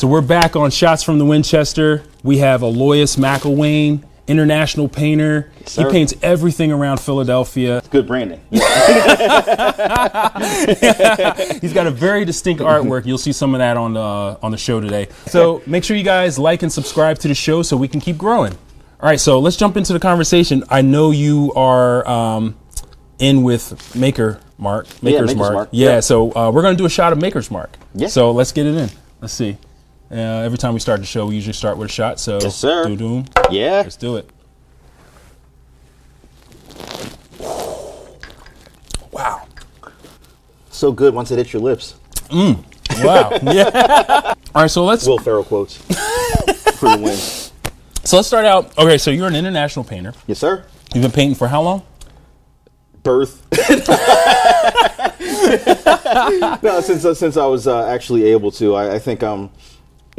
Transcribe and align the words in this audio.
So 0.00 0.06
we're 0.06 0.22
back 0.22 0.56
on 0.56 0.70
Shots 0.70 1.02
from 1.02 1.18
the 1.18 1.26
Winchester. 1.26 2.02
We 2.22 2.38
have 2.38 2.62
Alloyius 2.62 3.18
Mcilwaine, 3.18 4.02
international 4.26 4.88
painter. 4.88 5.52
he 5.68 5.84
paints 5.90 6.14
everything 6.22 6.72
around 6.72 7.00
Philadelphia. 7.00 7.82
Good 7.90 8.06
branding. 8.06 8.40
He's 8.50 8.62
got 11.74 11.86
a 11.86 11.90
very 11.90 12.24
distinct 12.24 12.62
artwork. 12.62 13.04
You'll 13.04 13.18
see 13.18 13.32
some 13.32 13.54
of 13.54 13.58
that 13.58 13.76
on 13.76 13.92
the 13.92 14.00
on 14.00 14.52
the 14.52 14.56
show 14.56 14.80
today. 14.80 15.08
So 15.26 15.60
make 15.66 15.84
sure 15.84 15.98
you 15.98 16.02
guys 16.02 16.38
like 16.38 16.62
and 16.62 16.72
subscribe 16.72 17.18
to 17.18 17.28
the 17.28 17.34
show 17.34 17.60
so 17.62 17.76
we 17.76 17.86
can 17.86 18.00
keep 18.00 18.16
growing. 18.16 18.54
All 18.54 19.10
right, 19.10 19.20
so 19.20 19.38
let's 19.38 19.58
jump 19.58 19.76
into 19.76 19.92
the 19.92 20.00
conversation. 20.00 20.64
I 20.70 20.80
know 20.80 21.10
you 21.10 21.52
are 21.52 22.08
um, 22.08 22.56
in 23.18 23.42
with 23.42 23.94
Maker 23.94 24.40
Mark. 24.56 24.86
Maker's, 25.02 25.20
Maker's 25.20 25.36
Mark. 25.36 25.52
Mark. 25.52 25.68
Yeah. 25.72 25.88
Yeah. 25.88 26.00
So 26.00 26.34
uh, 26.34 26.50
we're 26.50 26.62
gonna 26.62 26.78
do 26.78 26.86
a 26.86 26.90
shot 26.90 27.12
of 27.12 27.20
Maker's 27.20 27.50
Mark. 27.50 27.76
Yeah. 27.94 28.08
So 28.08 28.30
let's 28.30 28.52
get 28.52 28.64
it 28.64 28.76
in. 28.76 28.88
Let's 29.20 29.34
see. 29.34 29.58
Uh, 30.10 30.14
every 30.14 30.58
time 30.58 30.74
we 30.74 30.80
start 30.80 30.98
the 31.00 31.06
show, 31.06 31.26
we 31.26 31.36
usually 31.36 31.52
start 31.52 31.78
with 31.78 31.88
a 31.88 31.92
shot. 31.92 32.18
So 32.18 32.38
Yes, 32.40 32.56
sir. 32.56 32.84
Doom, 32.84 32.96
doom. 32.96 33.24
Yeah. 33.50 33.82
Let's 33.84 33.96
do 33.96 34.16
it. 34.16 34.28
Wow. 39.12 39.46
So 40.70 40.90
good 40.90 41.14
once 41.14 41.30
it 41.30 41.36
hits 41.36 41.52
your 41.52 41.62
lips. 41.62 41.94
Wow. 42.32 42.58
yeah. 43.42 44.34
All 44.54 44.62
right, 44.62 44.70
so 44.70 44.84
let's 44.84 45.06
Will 45.06 45.18
Ferrell 45.18 45.44
quotes 45.44 45.76
for 46.78 46.96
the 46.96 46.98
win. 47.00 47.16
so 48.04 48.16
let's 48.16 48.26
start 48.28 48.44
out. 48.44 48.76
Okay, 48.76 48.98
so 48.98 49.12
you're 49.12 49.28
an 49.28 49.36
international 49.36 49.84
painter. 49.84 50.12
Yes, 50.26 50.38
sir. 50.38 50.64
You've 50.92 51.02
been 51.02 51.12
painting 51.12 51.36
for 51.36 51.46
how 51.46 51.62
long? 51.62 51.82
Birth. 53.04 53.46
no, 56.62 56.80
since 56.80 57.04
uh, 57.04 57.14
since 57.14 57.36
I 57.36 57.46
was 57.46 57.66
uh, 57.68 57.86
actually 57.86 58.24
able 58.24 58.50
to, 58.52 58.74
I, 58.74 58.94
I 58.94 58.98
think 58.98 59.22
um, 59.22 59.50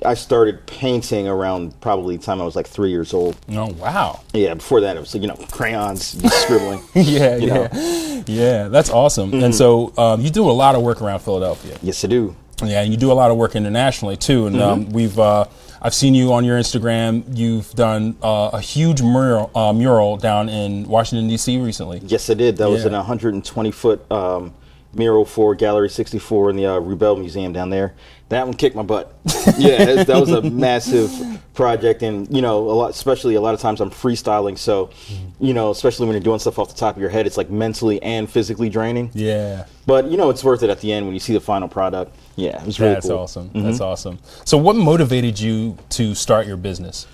I 0.03 0.13
started 0.15 0.65
painting 0.65 1.27
around 1.27 1.79
probably 1.81 2.17
the 2.17 2.23
time 2.23 2.41
I 2.41 2.45
was 2.45 2.55
like 2.55 2.67
three 2.67 2.89
years 2.89 3.13
old. 3.13 3.35
Oh, 3.51 3.67
wow. 3.73 4.21
Yeah, 4.33 4.53
before 4.55 4.81
that 4.81 4.97
it 4.97 4.99
was 4.99 5.13
you 5.13 5.27
know 5.27 5.35
crayons, 5.51 6.17
scribbling. 6.41 6.81
Yeah, 6.95 7.35
You 7.37 7.47
yeah, 7.47 8.23
yeah. 8.27 8.67
That's 8.67 8.89
awesome. 8.89 9.33
And 9.33 9.53
so 9.53 9.93
um, 9.97 10.21
you 10.21 10.29
do 10.29 10.49
a 10.49 10.51
lot 10.51 10.75
of 10.75 10.81
work 10.81 11.01
around 11.01 11.19
Philadelphia. 11.19 11.77
yes, 11.83 12.03
I 12.03 12.07
do. 12.07 12.35
Yeah, 12.63 12.81
and 12.83 12.91
you 12.91 12.97
do 12.97 13.11
a 13.11 13.13
lot 13.13 13.31
of 13.31 13.37
work 13.37 13.55
internationally 13.55 14.17
too. 14.17 14.45
And 14.47 14.61
um, 14.61 14.89
we've 14.91 15.17
uh, 15.19 15.45
I've 15.81 15.95
seen 15.95 16.13
you 16.15 16.31
on 16.33 16.45
your 16.45 16.59
Instagram. 16.59 17.23
You've 17.35 17.71
done 17.73 18.15
uh, 18.23 18.51
a 18.53 18.61
huge 18.61 19.01
mural 19.01 19.49
uh, 19.55 19.73
mural 19.73 20.17
down 20.17 20.47
in 20.49 20.87
Washington 20.87 21.27
D.C. 21.27 21.59
recently. 21.59 21.99
Yes, 22.05 22.29
I 22.29 22.33
did. 22.35 22.57
That 22.57 22.69
was 22.69 22.81
Yeah. 22.81 22.87
an 22.89 22.93
120 22.93 23.71
foot 23.71 24.11
um, 24.11 24.53
mural 24.93 25.25
for 25.25 25.55
Gallery 25.55 25.89
64 25.89 26.51
in 26.51 26.55
the 26.55 26.65
uh, 26.67 26.79
Rubell 26.79 27.19
Museum 27.19 27.51
down 27.51 27.71
there. 27.71 27.93
That 28.31 28.45
one 28.45 28.53
kicked 28.53 28.77
my 28.77 28.83
butt. 28.83 29.13
yeah, 29.57 29.83
that 29.83 30.07
that 30.07 30.17
was 30.17 30.31
a 30.31 30.41
massive 30.49 31.11
project, 31.53 32.01
and 32.01 32.33
you 32.33 32.41
know, 32.41 32.59
a 32.59 32.71
lot, 32.71 32.91
especially 32.91 33.35
a 33.35 33.41
lot 33.41 33.53
of 33.53 33.59
times 33.59 33.81
I'm 33.81 33.91
freestyling. 33.91 34.57
So, 34.57 34.85
mm-hmm. 34.85 35.45
you 35.45 35.53
know, 35.53 35.69
especially 35.69 36.07
when 36.07 36.13
you're 36.13 36.23
doing 36.23 36.39
stuff 36.39 36.57
off 36.57 36.69
the 36.69 36.75
top 36.75 36.95
of 36.95 37.01
your 37.01 37.09
head, 37.09 37.27
it's 37.27 37.35
like 37.35 37.49
mentally 37.49 38.01
and 38.01 38.31
physically 38.31 38.69
draining. 38.69 39.11
Yeah. 39.13 39.65
But 39.85 40.05
you 40.05 40.15
know, 40.15 40.29
it's 40.29 40.45
worth 40.45 40.63
it 40.63 40.69
at 40.69 40.79
the 40.79 40.93
end 40.93 41.07
when 41.07 41.13
you 41.13 41.19
see 41.19 41.33
the 41.33 41.41
final 41.41 41.67
product. 41.67 42.15
Yeah, 42.37 42.61
it 42.61 42.65
was 42.65 42.79
really 42.79 42.93
That's 42.93 43.09
cool. 43.09 43.17
awesome. 43.17 43.49
Mm-hmm. 43.49 43.63
That's 43.63 43.81
awesome. 43.81 44.19
So, 44.45 44.57
what 44.57 44.77
motivated 44.77 45.37
you 45.37 45.77
to 45.89 46.15
start 46.15 46.47
your 46.47 46.55
business? 46.55 47.07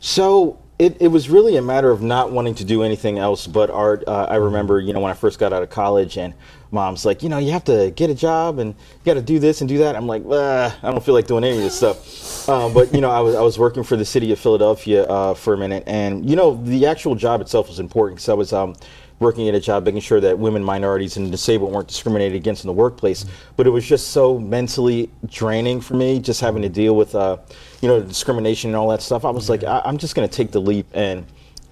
So 0.00 0.58
it, 0.82 0.96
it 1.00 1.08
was 1.08 1.30
really 1.30 1.56
a 1.56 1.62
matter 1.62 1.92
of 1.92 2.02
not 2.02 2.32
wanting 2.32 2.56
to 2.56 2.64
do 2.64 2.82
anything 2.82 3.16
else 3.16 3.46
but 3.46 3.70
art. 3.70 4.02
Uh, 4.06 4.26
I 4.28 4.36
remember, 4.36 4.80
you 4.80 4.92
know, 4.92 4.98
when 4.98 5.12
I 5.12 5.14
first 5.14 5.38
got 5.38 5.52
out 5.52 5.62
of 5.62 5.70
college 5.70 6.18
and 6.18 6.34
mom's 6.72 7.04
like, 7.04 7.22
you 7.22 7.28
know, 7.28 7.38
you 7.38 7.52
have 7.52 7.62
to 7.64 7.92
get 7.94 8.10
a 8.10 8.14
job 8.14 8.58
and 8.58 8.74
you 8.74 9.04
got 9.04 9.14
to 9.14 9.22
do 9.22 9.38
this 9.38 9.60
and 9.60 9.68
do 9.68 9.78
that. 9.78 9.94
I'm 9.94 10.08
like, 10.08 10.24
"Ah, 10.28 10.76
I 10.82 10.90
don't 10.90 11.04
feel 11.04 11.14
like 11.14 11.28
doing 11.28 11.44
any 11.44 11.56
of 11.56 11.62
this 11.62 11.76
stuff. 11.76 12.48
Um, 12.48 12.74
but, 12.74 12.92
you 12.92 13.00
know, 13.00 13.10
I 13.10 13.20
was, 13.20 13.36
I 13.36 13.42
was 13.42 13.60
working 13.60 13.84
for 13.84 13.96
the 13.96 14.04
city 14.04 14.32
of 14.32 14.40
Philadelphia 14.40 15.04
uh, 15.04 15.34
for 15.34 15.54
a 15.54 15.56
minute. 15.56 15.84
And, 15.86 16.28
you 16.28 16.34
know, 16.34 16.60
the 16.64 16.86
actual 16.86 17.14
job 17.14 17.40
itself 17.40 17.68
was 17.68 17.78
important 17.78 18.16
because 18.16 18.28
I 18.28 18.34
was 18.34 18.52
um, 18.52 18.74
working 19.22 19.48
at 19.48 19.54
a 19.54 19.60
job 19.60 19.84
making 19.84 20.00
sure 20.02 20.20
that 20.20 20.38
women, 20.38 20.62
minorities, 20.62 21.16
and 21.16 21.30
disabled 21.30 21.72
weren't 21.72 21.88
discriminated 21.88 22.36
against 22.36 22.64
in 22.64 22.68
the 22.68 22.72
workplace. 22.74 23.24
But 23.56 23.66
it 23.66 23.70
was 23.70 23.86
just 23.86 24.08
so 24.08 24.38
mentally 24.38 25.08
draining 25.26 25.80
for 25.80 25.94
me, 25.94 26.18
just 26.18 26.40
having 26.40 26.60
to 26.62 26.68
deal 26.68 26.94
with, 26.96 27.14
uh, 27.14 27.38
you 27.80 27.88
know, 27.88 28.00
the 28.00 28.06
discrimination 28.06 28.70
and 28.70 28.76
all 28.76 28.88
that 28.88 29.00
stuff. 29.00 29.24
I 29.24 29.30
was 29.30 29.48
like, 29.48 29.64
I- 29.64 29.82
I'm 29.84 29.96
just 29.96 30.14
going 30.14 30.28
to 30.28 30.34
take 30.34 30.50
the 30.50 30.60
leap 30.60 30.86
and 30.92 31.24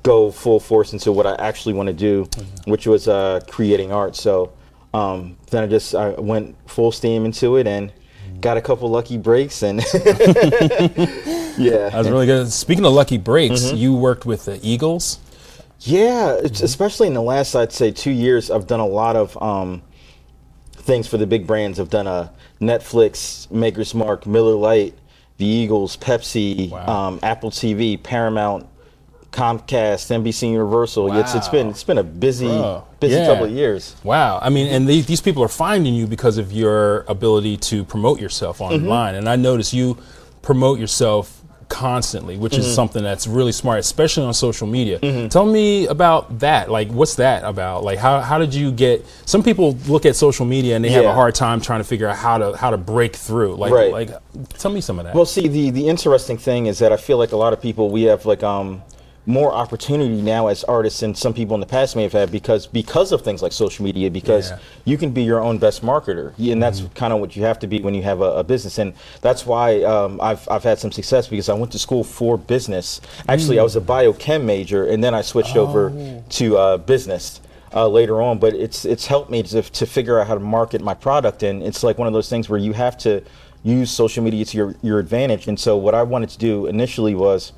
go 0.03 0.31
full 0.31 0.59
force 0.61 0.95
into 0.95 1.13
what 1.13 1.27
I 1.27 1.35
actually 1.35 1.75
want 1.75 1.89
to 1.89 1.93
do, 1.93 2.27
which 2.65 2.87
was 2.87 3.07
uh, 3.09 3.41
creating 3.49 3.93
art. 3.93 4.17
So 4.17 4.53
um, 4.95 5.37
then 5.51 5.65
I 5.65 5.67
just 5.67 5.95
I 5.95 6.11
went 6.11 6.57
full 6.67 6.91
steam 6.93 7.25
into 7.27 7.57
it 7.57 7.67
and 7.67 7.93
got 8.41 8.57
a 8.57 8.63
couple 8.63 8.89
lucky 8.89 9.19
breaks 9.19 9.63
and 9.63 9.81
yeah. 11.59 11.91
That 11.91 11.95
was 11.95 12.09
really 12.09 12.27
good. 12.27 12.51
Speaking 12.51 12.85
of 12.87 12.93
lucky 12.93 13.19
breaks, 13.19 13.73
you 13.73 13.95
worked 13.95 14.25
with 14.25 14.47
the 14.47 14.59
Eagles. 14.63 15.19
Yeah, 15.81 16.33
it's, 16.43 16.61
especially 16.61 17.07
in 17.07 17.15
the 17.15 17.23
last, 17.23 17.55
I'd 17.55 17.73
say, 17.73 17.91
two 17.91 18.11
years, 18.11 18.51
I've 18.51 18.67
done 18.67 18.81
a 18.81 18.87
lot 18.87 19.17
of 19.17 19.41
um, 19.43 19.83
things 20.73 21.07
for 21.07 21.17
the 21.17 21.27
big 21.27 21.47
brands. 21.47 21.81
I've 21.81 21.89
done 21.91 22.07
a 22.07 22.33
Netflix, 22.61 23.51
Maker's 23.51 23.95
Mark, 23.95 24.27
Miller 24.27 24.55
Lite, 24.55 24.95
the 25.39 25.47
Eagles, 25.47 25.97
Pepsi, 25.97 26.71
Wow. 26.71 26.87
um, 27.09 27.21
Apple 27.23 27.51
TV, 27.51 28.01
Paramount, 28.03 28.67
Comcast, 29.33 30.11
NBC 30.11 30.51
Universal. 30.51 31.17
It's 31.17 31.35
it's 31.37 31.49
been 31.49 31.69
it's 31.69 31.85
been 31.85 31.99
a 31.99 32.03
busy 32.03 32.49
Bro, 32.49 32.85
busy 32.99 33.15
yeah. 33.15 33.27
couple 33.27 33.45
of 33.45 33.53
years. 33.53 33.95
Wow. 34.03 34.41
I 34.43 34.51
mean, 34.51 34.67
and 34.67 34.89
these, 34.89 35.07
these 35.07 35.21
people 35.21 35.43
are 35.45 35.49
finding 35.49 35.95
you 35.95 36.09
because 36.09 36.37
of 36.37 36.51
your 36.53 37.03
ability 37.03 37.57
to 37.59 37.85
promote 37.85 38.21
yourself 38.21 38.61
online. 38.61 39.15
And 39.15 39.29
I 39.29 39.37
notice 39.37 39.73
you 39.73 39.97
promote 40.43 40.81
yourself 40.81 41.40
constantly, 41.71 42.37
which 42.37 42.59
is 42.59 42.75
something 42.75 43.03
that's 43.03 43.27
really 43.27 43.53
smart, 43.53 43.79
especially 43.79 44.25
on 44.27 44.35
social 44.35 44.67
media. 44.67 44.99
Tell 45.29 45.47
me 45.47 45.87
about 45.87 46.41
that. 46.41 46.71
Like, 46.71 46.89
what's 46.91 47.15
that 47.15 47.45
about? 47.45 47.83
Like, 47.85 47.99
how, 47.99 48.21
how 48.21 48.37
did 48.39 48.55
you 48.55 48.71
get? 48.71 49.07
Some 49.25 49.43
people 49.43 49.73
look 49.87 50.05
at 50.05 50.17
social 50.17 50.45
media 50.45 50.77
and 50.77 50.85
they 50.85 50.91
have 50.91 51.07
a 51.07 51.15
hard 51.15 51.35
time 51.35 51.63
trying 51.63 51.81
to 51.81 51.85
figure 51.85 52.09
out 52.09 52.17
how 52.17 52.37
to 52.37 52.57
how 52.57 52.69
to 52.71 52.77
break 52.77 53.17
through. 53.17 53.55
Like, 53.55 53.73
Right. 53.73 53.93
like, 53.93 54.11
tell 54.59 54.71
me 54.71 54.83
some 54.83 54.99
of 54.99 55.07
that. 55.07 55.15
Well, 55.15 55.25
see, 55.25 55.49
the 55.49 55.71
the 55.71 55.89
interesting 55.89 56.37
thing 56.37 56.67
is 56.67 56.81
that 56.81 56.93
I 56.93 56.97
feel 56.99 57.17
like 57.17 57.33
a 57.33 57.37
lot 57.37 57.53
of 57.55 57.63
people 57.63 57.89
we 57.89 58.03
have 58.03 58.27
like 58.27 58.43
um 58.43 58.83
more 59.27 59.53
opportunity 59.53 60.21
now 60.23 60.47
as 60.47 60.65
artists 60.65 61.01
than 61.01 61.15
some 61.15 61.35
people 61.35 61.55
in 61.55 61.61
the 61.61 61.67
past 61.67 61.95
may 61.95 62.03
have 62.03 62.13
had 62.13 62.33
because 62.33 62.67
because 62.67 63.13
of 63.13 63.21
things 63.23 63.43
like 63.43 63.53
social 63.53 63.85
media 63.85 64.11
because 64.11 64.51
Yeah. 64.51 64.59
you 64.87 64.97
can 64.97 65.11
be 65.11 65.23
your 65.23 65.41
own 65.41 65.59
best 65.59 65.83
marketer. 65.83 66.33
And 66.39 66.63
that's 66.63 66.83
kind 66.95 67.13
of 67.13 67.21
what 67.21 67.37
you 67.37 67.45
have 67.45 67.59
to 67.61 67.67
be 67.67 67.81
when 67.81 67.95
you 67.95 68.03
have 68.03 68.23
a, 68.23 68.31
a 68.39 68.45
business. 68.45 68.79
And 68.79 68.95
that's 69.21 69.45
why 69.45 69.83
um, 69.83 70.21
I've, 70.23 70.49
I've 70.49 70.65
had 70.65 70.79
some 70.79 70.91
success 70.91 71.29
because 71.29 71.49
I 71.49 71.55
went 71.55 71.71
to 71.73 71.79
school 71.79 72.03
for 72.03 72.39
business. 72.39 73.01
Actually 73.29 73.59
I 73.59 73.63
was 73.63 73.77
a 73.77 73.81
biochem 73.81 74.45
major 74.45 74.87
and 74.87 75.05
then 75.05 75.15
I 75.15 75.21
switched 75.23 75.57
over 75.57 75.93
to 76.31 76.57
uh, 76.57 76.77
business 76.79 77.41
uh, 77.75 77.87
later 77.89 78.21
on. 78.23 78.39
But 78.39 78.55
it's 78.55 78.85
it's 78.85 79.07
helped 79.07 79.31
me 79.31 79.43
to, 79.45 79.63
to 79.63 79.87
figure 79.87 80.19
out 80.19 80.27
how 80.29 80.35
to 80.35 80.41
market 80.41 80.81
my 80.81 80.95
product. 80.95 81.43
And 81.43 81.63
it's 81.63 81.83
like 81.83 81.99
one 81.99 82.09
of 82.09 82.15
those 82.15 82.29
things 82.31 82.49
where 82.49 82.59
you 82.59 82.73
have 82.73 82.97
to 82.99 83.23
use 83.63 83.91
social 83.91 84.25
media 84.25 84.45
to 84.47 84.57
your, 84.57 84.75
your 84.81 84.99
advantage. 84.99 85.47
And 85.47 85.61
so 85.61 85.77
what 85.77 85.95
I 85.95 86.03
wanted 86.03 86.31
to 86.31 86.39
do 86.39 86.67
initially 86.67 87.15
was 87.15 87.53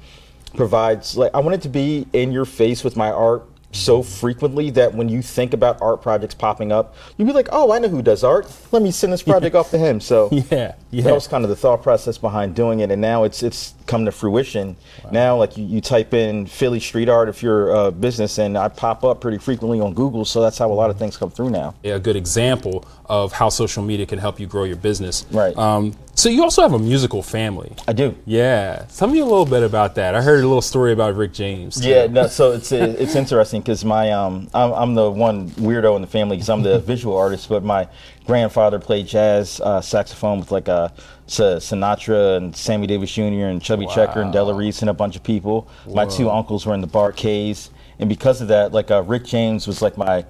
provides 0.54 1.16
like 1.16 1.34
I 1.34 1.40
wanted 1.40 1.62
to 1.62 1.68
be 1.68 2.06
in 2.12 2.32
your 2.32 2.44
face 2.44 2.84
with 2.84 2.96
my 2.96 3.10
art 3.10 3.44
so 3.72 4.02
frequently 4.02 4.70
that 4.70 4.94
when 4.94 5.08
you 5.08 5.22
think 5.22 5.54
about 5.54 5.80
art 5.80 6.02
projects 6.02 6.34
popping 6.34 6.70
up, 6.70 6.94
you'd 7.16 7.24
be 7.24 7.32
like, 7.32 7.48
"Oh, 7.50 7.72
I 7.72 7.78
know 7.78 7.88
who 7.88 8.02
does 8.02 8.22
art. 8.22 8.46
Let 8.70 8.82
me 8.82 8.90
send 8.90 9.12
this 9.12 9.22
project 9.22 9.54
off 9.60 9.70
to 9.70 9.78
him." 9.78 10.00
So 10.00 10.28
yeah, 10.30 10.74
yeah. 10.90 11.04
that 11.04 11.14
was 11.14 11.26
kind 11.26 11.42
of 11.44 11.50
the 11.50 11.56
thought 11.56 11.82
process 11.82 12.18
behind 12.18 12.54
doing 12.54 12.80
it, 12.80 12.90
and 12.90 13.00
now 13.00 13.24
it's 13.24 13.42
it's 13.42 13.74
come 13.86 14.04
to 14.04 14.12
fruition. 14.12 14.76
Now, 15.10 15.36
like 15.36 15.56
you, 15.56 15.64
you 15.64 15.80
type 15.80 16.14
in 16.14 16.46
Philly 16.46 16.80
street 16.80 17.08
art 17.08 17.28
if 17.28 17.42
you're 17.42 17.70
a 17.70 17.90
business, 17.90 18.38
and 18.38 18.56
I 18.56 18.68
pop 18.68 19.04
up 19.04 19.20
pretty 19.20 19.38
frequently 19.38 19.80
on 19.80 19.94
Google. 19.94 20.24
So 20.24 20.40
that's 20.40 20.58
how 20.58 20.70
a 20.70 20.74
lot 20.74 20.90
of 20.90 20.98
things 20.98 21.16
come 21.16 21.30
through 21.30 21.50
now. 21.50 21.74
a 21.84 21.98
good 21.98 22.16
example 22.16 22.84
of 23.06 23.32
how 23.32 23.48
social 23.48 23.82
media 23.82 24.06
can 24.06 24.18
help 24.18 24.40
you 24.40 24.46
grow 24.46 24.64
your 24.64 24.76
business. 24.76 25.26
Right. 25.30 25.56
Um, 25.58 25.94
so 26.14 26.28
you 26.28 26.42
also 26.42 26.62
have 26.62 26.72
a 26.72 26.78
musical 26.78 27.22
family. 27.22 27.72
I 27.88 27.92
do. 27.92 28.14
Yeah. 28.26 28.86
Tell 28.96 29.08
me 29.08 29.18
a 29.20 29.24
little 29.24 29.46
bit 29.46 29.62
about 29.62 29.94
that. 29.96 30.14
I 30.14 30.22
heard 30.22 30.44
a 30.44 30.46
little 30.46 30.62
story 30.62 30.92
about 30.92 31.14
Rick 31.16 31.32
James. 31.32 31.80
too. 31.80 31.88
Yeah, 31.88 32.06
no, 32.06 32.26
so 32.26 32.52
it's 32.52 32.70
it's 32.72 33.14
interesting 33.16 33.60
because 33.60 33.84
my 33.84 34.12
um 34.12 34.48
I'm, 34.54 34.72
I'm 34.72 34.94
the 34.94 35.10
one 35.10 35.50
weirdo 35.50 35.96
in 35.96 36.02
the 36.02 36.08
family 36.08 36.36
because 36.36 36.48
I'm 36.50 36.62
the 36.62 36.78
visual 36.92 37.16
artist, 37.16 37.48
but 37.48 37.62
my 37.64 37.88
grandfather 38.26 38.78
played 38.78 39.06
jazz 39.06 39.60
uh, 39.60 39.80
saxophone 39.80 40.38
with 40.40 40.50
like 40.52 40.68
uh, 40.68 40.88
Sa- 40.88 41.21
Sinatra 41.26 42.36
and 42.36 42.54
Sammy 42.54 42.86
Davis 42.86 43.12
Jr. 43.12 43.46
and 43.46 43.62
Chubby 43.62 43.86
Checker 43.86 44.20
and 44.20 44.32
Della 44.32 44.54
Reese 44.54 44.80
and 44.82 44.90
a 44.90 44.94
bunch 44.94 45.16
of 45.16 45.22
people. 45.22 45.68
My 45.86 46.06
two 46.06 46.30
uncles 46.30 46.66
were 46.66 46.74
in 46.74 46.80
the 46.80 46.88
Barcades, 46.88 47.70
and 47.98 48.08
because 48.08 48.40
of 48.40 48.48
that, 48.48 48.72
like 48.72 48.90
uh, 48.90 49.02
Rick 49.02 49.24
James 49.24 49.66
was 49.66 49.82
like 49.82 49.96
my 49.96 50.24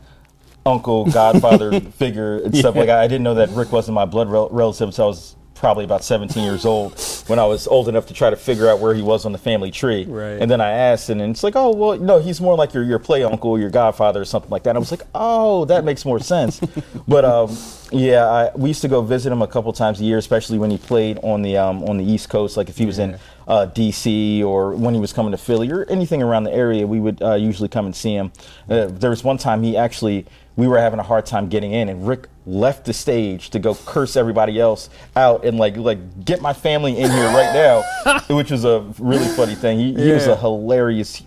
uncle, 0.64 1.06
godfather 1.10 1.80
figure 1.92 2.38
and 2.38 2.56
stuff. 2.56 2.74
Like 2.74 2.88
I, 2.88 3.04
I 3.04 3.08
didn't 3.08 3.24
know 3.24 3.34
that 3.34 3.50
Rick 3.50 3.72
wasn't 3.72 3.94
my 3.94 4.04
blood 4.04 4.30
rel- 4.30 4.50
relative 4.50 4.88
until 4.88 5.04
I 5.04 5.08
was 5.08 5.36
probably 5.62 5.84
about 5.84 6.02
17 6.02 6.42
years 6.42 6.64
old 6.64 7.00
when 7.28 7.38
I 7.38 7.46
was 7.46 7.68
old 7.68 7.88
enough 7.88 8.06
to 8.06 8.14
try 8.14 8.30
to 8.30 8.36
figure 8.36 8.68
out 8.68 8.80
where 8.80 8.94
he 8.94 9.00
was 9.00 9.24
on 9.24 9.30
the 9.30 9.38
family 9.38 9.70
tree. 9.70 10.04
Right. 10.04 10.40
And 10.40 10.50
then 10.50 10.60
I 10.60 10.70
asked, 10.70 11.08
and 11.08 11.22
it's 11.22 11.44
like, 11.44 11.54
oh, 11.54 11.70
well, 11.70 11.96
no, 11.98 12.18
he's 12.18 12.40
more 12.40 12.56
like 12.56 12.74
your, 12.74 12.82
your 12.82 12.98
play 12.98 13.22
uncle, 13.22 13.56
your 13.56 13.70
godfather, 13.70 14.20
or 14.20 14.24
something 14.24 14.50
like 14.50 14.64
that. 14.64 14.70
And 14.70 14.78
I 14.78 14.80
was 14.80 14.90
like, 14.90 15.04
oh, 15.14 15.64
that 15.66 15.84
makes 15.84 16.04
more 16.04 16.18
sense. 16.18 16.60
but 17.08 17.24
um, 17.24 17.56
yeah, 17.92 18.24
I, 18.26 18.56
we 18.56 18.68
used 18.68 18.82
to 18.82 18.88
go 18.88 19.02
visit 19.02 19.32
him 19.32 19.42
a 19.42 19.46
couple 19.46 19.72
times 19.72 20.00
a 20.00 20.04
year, 20.04 20.18
especially 20.18 20.58
when 20.58 20.70
he 20.70 20.78
played 20.78 21.18
on 21.22 21.42
the 21.42 21.56
um, 21.58 21.82
on 21.84 21.98
the 21.98 22.04
East 22.04 22.28
Coast. 22.28 22.56
Like 22.56 22.68
if 22.68 22.78
he 22.78 22.86
was 22.86 22.98
in 22.98 23.18
uh, 23.46 23.66
DC 23.66 24.42
or 24.42 24.74
when 24.74 24.94
he 24.94 25.00
was 25.00 25.12
coming 25.12 25.32
to 25.32 25.38
Philly 25.38 25.70
or 25.70 25.84
anything 25.88 26.22
around 26.22 26.44
the 26.44 26.52
area, 26.52 26.86
we 26.86 27.00
would 27.00 27.22
uh, 27.22 27.34
usually 27.34 27.68
come 27.68 27.86
and 27.86 27.94
see 27.94 28.14
him. 28.14 28.32
Uh, 28.68 28.86
there 28.86 29.10
was 29.10 29.22
one 29.22 29.36
time 29.36 29.62
he 29.62 29.76
actually, 29.76 30.26
we 30.56 30.66
were 30.66 30.78
having 30.78 31.00
a 31.00 31.02
hard 31.02 31.26
time 31.26 31.48
getting 31.48 31.72
in, 31.72 31.88
and 31.88 32.06
Rick 32.06 32.28
left 32.46 32.86
the 32.86 32.92
stage 32.92 33.50
to 33.50 33.58
go 33.58 33.74
curse 33.74 34.16
everybody 34.16 34.58
else 34.58 34.90
out 35.14 35.44
and 35.44 35.58
like 35.58 35.76
like 35.76 36.24
get 36.24 36.40
my 36.40 36.52
family 36.52 36.98
in 36.98 37.10
here 37.10 37.28
right 37.28 37.52
now, 37.52 38.18
which 38.34 38.50
was 38.50 38.64
a 38.64 38.80
really 38.98 39.28
funny 39.36 39.54
thing. 39.54 39.78
He, 39.78 39.94
he 39.94 40.12
was 40.12 40.26
a 40.26 40.36
hilarious. 40.36 41.22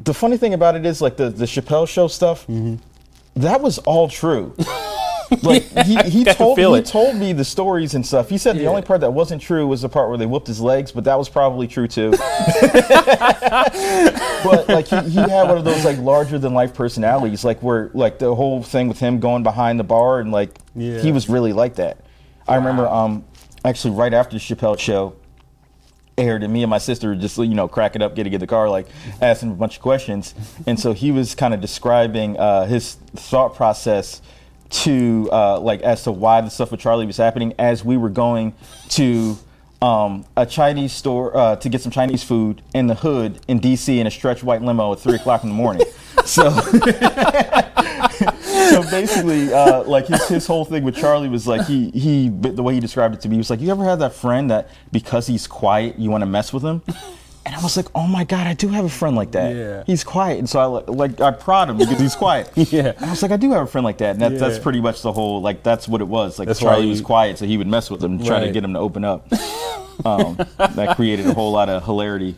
The 0.00 0.14
funny 0.14 0.36
thing 0.36 0.54
about 0.54 0.74
it 0.74 0.84
is 0.84 1.00
like 1.00 1.16
the 1.16 1.30
the 1.30 1.44
Chappelle 1.44 1.88
show 1.88 2.08
stuff. 2.08 2.46
That 3.34 3.60
was 3.60 3.78
all 3.78 4.08
true. 4.08 4.56
Like 5.42 5.62
he, 5.86 5.96
he 6.10 6.24
told 6.24 6.58
he 6.58 6.64
it. 6.64 6.86
told 6.86 7.14
me 7.16 7.32
the 7.32 7.44
stories 7.44 7.94
and 7.94 8.04
stuff. 8.04 8.28
He 8.28 8.36
said 8.36 8.56
the 8.58 8.66
only 8.66 8.82
part 8.82 9.00
that 9.02 9.12
wasn't 9.12 9.40
true 9.40 9.64
was 9.66 9.82
the 9.82 9.88
part 9.88 10.08
where 10.08 10.18
they 10.18 10.26
whooped 10.26 10.48
his 10.48 10.60
legs, 10.60 10.90
but 10.92 11.04
that 11.04 11.16
was 11.18 11.28
probably 11.28 11.68
true 11.68 11.86
too. 11.86 12.10
but 14.44 14.64
like 14.68 14.88
he, 14.88 15.00
he 15.10 15.16
had 15.20 15.48
one 15.48 15.58
of 15.58 15.64
those 15.64 15.84
like 15.84 15.98
larger 15.98 16.38
than 16.38 16.52
life 16.54 16.74
personalities, 16.74 17.44
like 17.44 17.62
where 17.62 17.90
like 17.94 18.18
the 18.18 18.34
whole 18.34 18.62
thing 18.62 18.88
with 18.88 18.98
him 18.98 19.20
going 19.20 19.42
behind 19.42 19.78
the 19.78 19.84
bar 19.84 20.20
and 20.20 20.32
like 20.32 20.56
Yeah. 20.74 20.98
he 21.00 21.12
was 21.12 21.28
really 21.28 21.52
like 21.52 21.76
that. 21.76 21.98
I 22.48 22.56
remember 22.56 22.86
um 22.88 23.24
actually 23.64 23.94
right 23.94 24.12
after 24.12 24.36
the 24.36 24.40
Chappelle 24.40 24.78
show 24.78 25.14
aired 26.18 26.42
and 26.42 26.52
me 26.52 26.62
and 26.62 26.70
my 26.70 26.78
sister 26.78 27.08
were 27.10 27.14
just 27.16 27.38
you 27.38 27.54
know 27.54 27.68
cracking 27.68 28.02
up 28.02 28.14
getting 28.14 28.32
in 28.32 28.40
the 28.40 28.46
car 28.46 28.68
like 28.68 28.86
asking 29.22 29.48
him 29.48 29.54
a 29.54 29.58
bunch 29.58 29.76
of 29.76 29.82
questions 29.82 30.34
and 30.66 30.78
so 30.78 30.92
he 30.92 31.10
was 31.10 31.34
kind 31.34 31.54
of 31.54 31.60
describing 31.62 32.36
uh, 32.38 32.66
his 32.66 32.94
thought 33.14 33.54
process 33.54 34.20
to 34.70 35.28
uh, 35.32 35.60
like 35.60 35.80
as 35.82 36.04
to 36.04 36.12
why 36.12 36.40
the 36.40 36.50
stuff 36.50 36.70
with 36.70 36.80
charlie 36.80 37.06
was 37.06 37.16
happening 37.16 37.52
as 37.58 37.84
we 37.84 37.96
were 37.96 38.10
going 38.10 38.54
to 38.88 39.36
um, 39.82 40.24
a 40.36 40.46
chinese 40.46 40.92
store 40.92 41.36
uh, 41.36 41.56
to 41.56 41.68
get 41.68 41.80
some 41.80 41.92
chinese 41.92 42.22
food 42.22 42.62
in 42.74 42.86
the 42.86 42.94
hood 42.94 43.40
in 43.48 43.60
dc 43.60 43.88
in 43.88 44.06
a 44.06 44.10
stretch 44.10 44.42
white 44.42 44.62
limo 44.62 44.92
at 44.92 45.00
3 45.00 45.16
o'clock 45.16 45.42
in 45.42 45.48
the 45.48 45.54
morning 45.54 45.86
so 46.24 46.50
so 48.70 48.82
basically, 48.90 49.52
uh, 49.52 49.82
like 49.84 50.06
his, 50.06 50.28
his 50.28 50.46
whole 50.46 50.64
thing 50.64 50.84
with 50.84 50.96
Charlie 50.96 51.28
was 51.28 51.46
like 51.46 51.66
he 51.66 51.90
he 51.90 52.28
the 52.28 52.62
way 52.62 52.74
he 52.74 52.80
described 52.80 53.14
it 53.14 53.20
to 53.22 53.28
me 53.28 53.36
he 53.36 53.38
was 53.38 53.50
like, 53.50 53.60
you 53.60 53.70
ever 53.70 53.84
had 53.84 53.98
that 54.00 54.14
friend 54.14 54.50
that 54.50 54.68
because 54.92 55.26
he's 55.26 55.46
quiet 55.46 55.98
you 55.98 56.10
want 56.10 56.22
to 56.22 56.26
mess 56.26 56.52
with 56.52 56.62
him? 56.62 56.82
And 57.46 57.54
I 57.54 57.62
was 57.62 57.76
like, 57.76 57.86
oh 57.94 58.06
my 58.06 58.24
god, 58.24 58.46
I 58.46 58.52
do 58.54 58.68
have 58.68 58.84
a 58.84 58.88
friend 58.90 59.16
like 59.16 59.32
that. 59.32 59.56
Yeah. 59.56 59.82
He's 59.86 60.04
quiet, 60.04 60.38
and 60.38 60.48
so 60.48 60.60
I 60.60 60.64
like, 60.92 61.20
I 61.20 61.30
prod 61.30 61.70
him 61.70 61.78
because 61.78 61.98
he's 61.98 62.14
quiet. 62.14 62.50
Yeah. 62.56 62.92
And 62.96 63.06
I 63.06 63.10
was 63.10 63.22
like, 63.22 63.30
I 63.32 63.36
do 63.38 63.50
have 63.52 63.62
a 63.62 63.66
friend 63.66 63.84
like 63.84 63.98
that, 63.98 64.10
and 64.10 64.20
that, 64.20 64.38
that's 64.38 64.58
pretty 64.58 64.80
much 64.80 65.02
the 65.02 65.12
whole 65.12 65.40
like 65.40 65.62
that's 65.62 65.88
what 65.88 66.00
it 66.00 66.08
was. 66.08 66.38
Like 66.38 66.48
That's 66.48 66.60
Charlie 66.60 66.84
you- 66.84 66.90
was 66.90 67.00
quiet, 67.00 67.38
so 67.38 67.46
he 67.46 67.56
would 67.56 67.66
mess 67.66 67.90
with 67.90 68.04
him, 68.04 68.22
try 68.22 68.40
to 68.44 68.52
get 68.52 68.62
him 68.62 68.74
to 68.74 68.78
open 68.78 69.04
up. 69.04 69.26
um, 70.04 70.36
that 70.58 70.96
created 70.96 71.26
a 71.26 71.34
whole 71.34 71.52
lot 71.52 71.68
of 71.68 71.84
hilarity. 71.84 72.36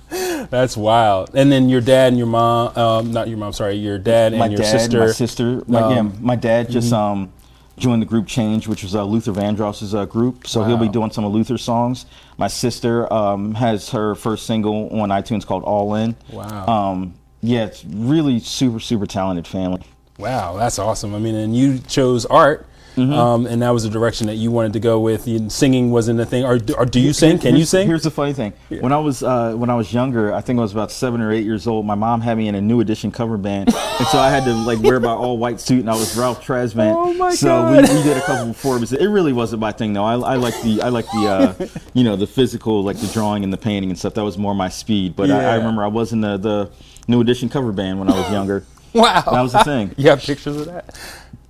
That's 0.51 0.77
wild. 0.77 1.31
And 1.35 1.51
then 1.51 1.69
your 1.69 1.81
dad 1.81 2.09
and 2.09 2.19
your 2.19 2.27
mom, 2.27 2.77
um, 2.77 3.13
not 3.13 3.29
your 3.29 3.39
mom, 3.39 3.53
sorry, 3.53 3.75
your 3.75 3.99
dad 3.99 4.33
and 4.33 4.41
my 4.41 4.47
your 4.47 4.59
dad, 4.59 4.71
sister. 4.81 4.99
my 5.01 5.07
sister, 5.09 5.63
my, 5.67 5.81
yeah, 5.81 6.01
um, 6.01 6.17
my 6.21 6.37
dad 6.37 6.71
just 6.71 6.93
um, 6.93 7.33
joined 7.77 8.03
the 8.03 8.07
group 8.07 8.27
Change, 8.27 8.69
which 8.69 8.83
was 8.83 8.95
uh, 8.95 9.05
Luther 9.05 9.33
Vandross's 9.33 9.95
uh, 9.95 10.05
group. 10.05 10.47
So 10.47 10.65
he'll 10.65 10.77
be 10.77 10.89
doing 10.89 11.11
some 11.11 11.25
of 11.25 11.33
Luther's 11.33 11.63
songs. 11.63 12.07
My 12.39 12.49
sister 12.49 13.13
um, 13.13 13.55
has 13.55 13.91
her 13.91 14.15
first 14.15 14.47
single 14.47 14.89
on 15.01 15.09
iTunes 15.09 15.47
called 15.47 15.65
All 15.65 15.95
In. 15.95 16.17
Wow. 16.31 16.67
Um, 16.67 17.15
yeah, 17.43 17.65
it's 17.65 17.85
really 17.85 18.39
super 18.39 18.79
super 18.79 19.07
talented 19.07 19.47
family. 19.47 19.83
Wow, 20.19 20.57
that's 20.57 20.79
awesome. 20.79 21.15
I 21.15 21.19
mean, 21.19 21.35
and 21.35 21.57
you 21.57 21.79
chose 21.79 22.25
art, 22.27 22.67
Mm-hmm. 22.97 23.13
um, 23.13 23.47
and 23.47 23.63
that 23.63 23.71
was 23.71 23.85
the 23.85 23.91
direction 23.91 24.27
that 24.27 24.35
you 24.35 24.51
wanted 24.51 24.75
to 24.75 24.81
go 24.81 25.01
with. 25.01 25.27
You, 25.27 25.49
singing 25.49 25.91
wasn't 25.91 26.21
a 26.21 26.27
thing. 26.27 26.45
Or, 26.45 26.59
or 26.77 26.85
do 26.85 27.01
you 27.01 27.13
sing? 27.13 27.39
Can 27.39 27.57
you 27.57 27.65
sing? 27.65 27.87
Here's 27.87 28.03
the 28.03 28.11
funny 28.11 28.35
thing. 28.35 28.53
When 28.69 28.93
I 28.93 28.99
was 28.99 29.23
uh, 29.23 29.55
when 29.55 29.71
I 29.71 29.75
was 29.75 29.93
younger, 29.93 30.35
I 30.35 30.41
think 30.41 30.59
I 30.59 30.63
was 30.63 30.73
about 30.73 30.91
seven 30.91 31.21
or 31.21 31.33
eight 31.33 31.45
years 31.45 31.67
old. 31.67 31.87
My 31.87 31.95
mom 31.95 32.21
had 32.21 32.37
me 32.37 32.49
in 32.49 32.55
a 32.55 32.61
New 32.61 32.81
Edition 32.81 33.11
cover 33.11 33.39
band, 33.39 33.75
and 33.75 34.07
so 34.09 34.19
I 34.19 34.31
had 34.31 34.45
to 34.45 34.53
like 34.53 34.81
wear 34.81 35.01
my 35.01 35.11
all 35.13 35.39
white 35.39 35.61
suit, 35.61 35.81
and 35.81 35.91
I 35.91 35.95
was 35.95 36.17
Ralph 36.17 36.45
Tresvant. 36.45 36.95
Oh, 36.95 37.15
my 37.15 37.35
so 37.35 37.49
God. 37.49 37.89
we, 37.89 37.95
we 37.97 38.03
did 38.03 38.17
a 38.17 38.21
couple 38.21 38.49
performances. 38.53 38.99
It 38.99 39.07
really 39.09 39.33
wasn't 39.33 39.61
my 39.61 39.73
thing 39.73 39.93
though. 39.93 40.05
I, 40.05 40.15
I 40.15 40.35
like 40.37 40.61
the 40.63 40.83
I 40.83 40.89
like 40.89 41.07
the 41.07 41.29
uh, 41.29 41.67
you 41.95 42.05
know 42.05 42.17
the 42.17 42.27
physical, 42.27 42.83
like 42.83 42.99
the 42.99 43.09
drawing 43.09 43.45
and 43.45 43.53
the 43.53 43.59
painting 43.59 43.91
and 43.91 43.99
stuff. 43.99 44.15
That 44.15 44.25
was 44.25 44.37
more 44.37 44.55
my 44.55 44.69
speed. 44.69 45.17
But 45.17 45.31
I, 45.31 45.53
I 45.53 45.55
remember 45.57 45.83
I 45.83 45.89
was 45.89 46.13
in 46.13 46.21
the 46.21 46.37
the 46.37 46.71
New 47.09 47.21
Edition 47.21 47.49
cover 47.49 47.73
band 47.73 47.99
when 47.99 48.11
I 48.11 48.21
was 48.21 48.31
younger. 48.31 48.65
wow, 48.93 49.23
That 49.23 49.41
was 49.41 49.53
the 49.53 49.65
thing. 49.65 49.95
You 49.97 50.11
have 50.11 50.21
pictures 50.21 50.57
of 50.57 50.67
that? 50.67 50.99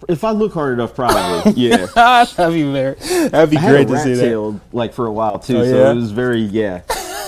If 0.08 0.24
I 0.24 0.30
look 0.30 0.52
hard 0.54 0.74
enough, 0.74 0.94
probably 0.94 1.52
yeah. 1.56 1.86
that'd 1.94 2.54
be 2.54 2.62
very. 2.70 2.94
That'd 3.28 3.50
be 3.50 3.56
I 3.58 3.68
great 3.70 3.88
to 3.88 3.98
see 3.98 4.10
rat 4.12 4.18
that. 4.20 4.60
like 4.72 4.92
for 4.94 5.06
a 5.06 5.12
while 5.12 5.38
too, 5.38 5.58
Oh, 5.58 5.64
so 5.64 5.90
it 5.90 5.94
was 5.94 6.10
very 6.12 6.40
yeah. 6.40 6.82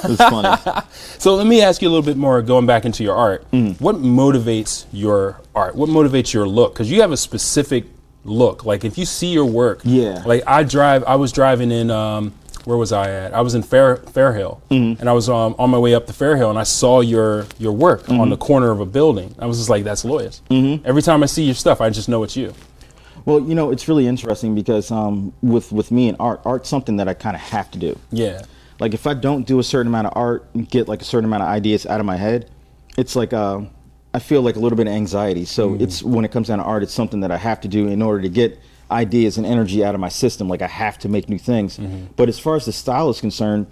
It 0.04 0.08
was 0.10 0.18
funny. 0.18 0.82
So 1.18 1.36
let 1.36 1.46
me 1.46 1.62
ask 1.62 1.80
you 1.80 1.88
a 1.88 1.90
little 1.90 2.04
bit 2.04 2.18
more, 2.18 2.42
going 2.42 2.66
back 2.66 2.84
into 2.84 3.02
your 3.02 3.14
art. 3.16 3.50
Mm. 3.50 3.80
What 3.80 3.96
motivates 3.96 4.84
your 4.92 5.40
art? 5.54 5.74
What 5.74 5.88
motivates 5.88 6.34
your 6.34 6.46
look? 6.46 6.74
Because 6.74 6.90
you 6.90 7.00
have 7.00 7.12
a 7.12 7.16
specific 7.16 7.86
look. 8.24 8.66
Like 8.66 8.84
if 8.84 8.98
you 8.98 9.06
see 9.06 9.28
your 9.32 9.46
work, 9.46 9.80
Yeah. 9.84 10.22
Like 10.26 10.42
I 10.46 10.64
drive. 10.64 11.02
I 11.04 11.16
was 11.16 11.32
driving 11.32 11.70
in. 11.70 11.90
Um, 11.90 12.34
where 12.64 12.76
was 12.76 12.92
I 12.92 13.10
at? 13.10 13.34
I 13.34 13.40
was 13.40 13.54
in 13.54 13.62
Fair 13.62 13.96
Fairhill, 13.96 14.60
Mm-hmm. 14.70 15.00
and 15.00 15.08
I 15.08 15.12
was 15.12 15.28
um, 15.28 15.54
on 15.58 15.70
my 15.70 15.78
way 15.78 15.94
up 15.94 16.06
to 16.06 16.12
Fairhill, 16.12 16.50
and 16.50 16.58
I 16.58 16.62
saw 16.64 17.00
your 17.00 17.46
your 17.58 17.72
work 17.72 18.02
Mm-hmm. 18.04 18.20
on 18.20 18.30
the 18.30 18.36
corner 18.36 18.70
of 18.70 18.80
a 18.80 18.86
building. 18.86 19.34
I 19.38 19.46
was 19.46 19.58
just 19.58 19.70
like, 19.70 19.84
"That's 19.84 20.04
Loyas." 20.04 20.40
Mm-hmm. 20.50 20.86
Every 20.86 21.02
time 21.02 21.22
I 21.22 21.26
see 21.26 21.44
your 21.44 21.54
stuff, 21.54 21.80
I 21.80 21.90
just 21.90 22.08
know 22.08 22.22
it's 22.22 22.36
you. 22.36 22.54
Well, 23.26 23.40
you 23.40 23.54
know, 23.54 23.70
it's 23.70 23.88
really 23.88 24.06
interesting 24.06 24.54
because 24.54 24.90
um, 24.90 25.32
with 25.42 25.72
with 25.72 25.90
me 25.90 26.08
and 26.08 26.16
art, 26.20 26.40
art's 26.44 26.68
something 26.68 26.96
that 26.98 27.08
I 27.08 27.14
kind 27.14 27.34
of 27.36 27.42
have 27.42 27.70
to 27.70 27.78
do. 27.78 27.98
Yeah. 28.10 28.42
Like 28.80 28.92
if 28.92 29.06
I 29.06 29.14
don't 29.14 29.46
do 29.46 29.58
a 29.60 29.62
certain 29.62 29.86
amount 29.88 30.08
of 30.08 30.12
art 30.16 30.46
and 30.52 30.68
get 30.68 30.88
like 30.88 31.00
a 31.00 31.04
certain 31.04 31.24
amount 31.24 31.42
of 31.44 31.48
ideas 31.48 31.86
out 31.86 32.00
of 32.00 32.06
my 32.06 32.16
head, 32.16 32.50
it's 32.98 33.14
like 33.16 33.32
uh, 33.32 33.60
I 34.12 34.18
feel 34.18 34.42
like 34.42 34.56
a 34.56 34.58
little 34.58 34.76
bit 34.76 34.88
of 34.88 34.92
anxiety. 34.92 35.44
So 35.44 35.74
it's 35.74 36.02
when 36.02 36.24
it 36.24 36.32
comes 36.32 36.48
down 36.48 36.58
to 36.58 36.64
art, 36.64 36.82
it's 36.82 36.92
something 36.92 37.20
that 37.20 37.30
I 37.30 37.36
have 37.36 37.60
to 37.62 37.68
do 37.68 37.88
in 37.88 38.02
order 38.02 38.20
to 38.22 38.28
get 38.28 38.58
ideas 38.94 39.36
and 39.36 39.46
energy 39.46 39.84
out 39.84 39.94
of 39.94 40.00
my 40.00 40.08
system. 40.08 40.48
Like 40.48 40.62
I 40.62 40.68
have 40.68 40.98
to 41.00 41.08
make 41.08 41.28
new 41.28 41.38
things. 41.38 41.78
But 42.16 42.28
as 42.28 42.38
far 42.38 42.56
as 42.56 42.64
the 42.64 42.72
style 42.72 43.10
is 43.10 43.20
concerned, 43.20 43.66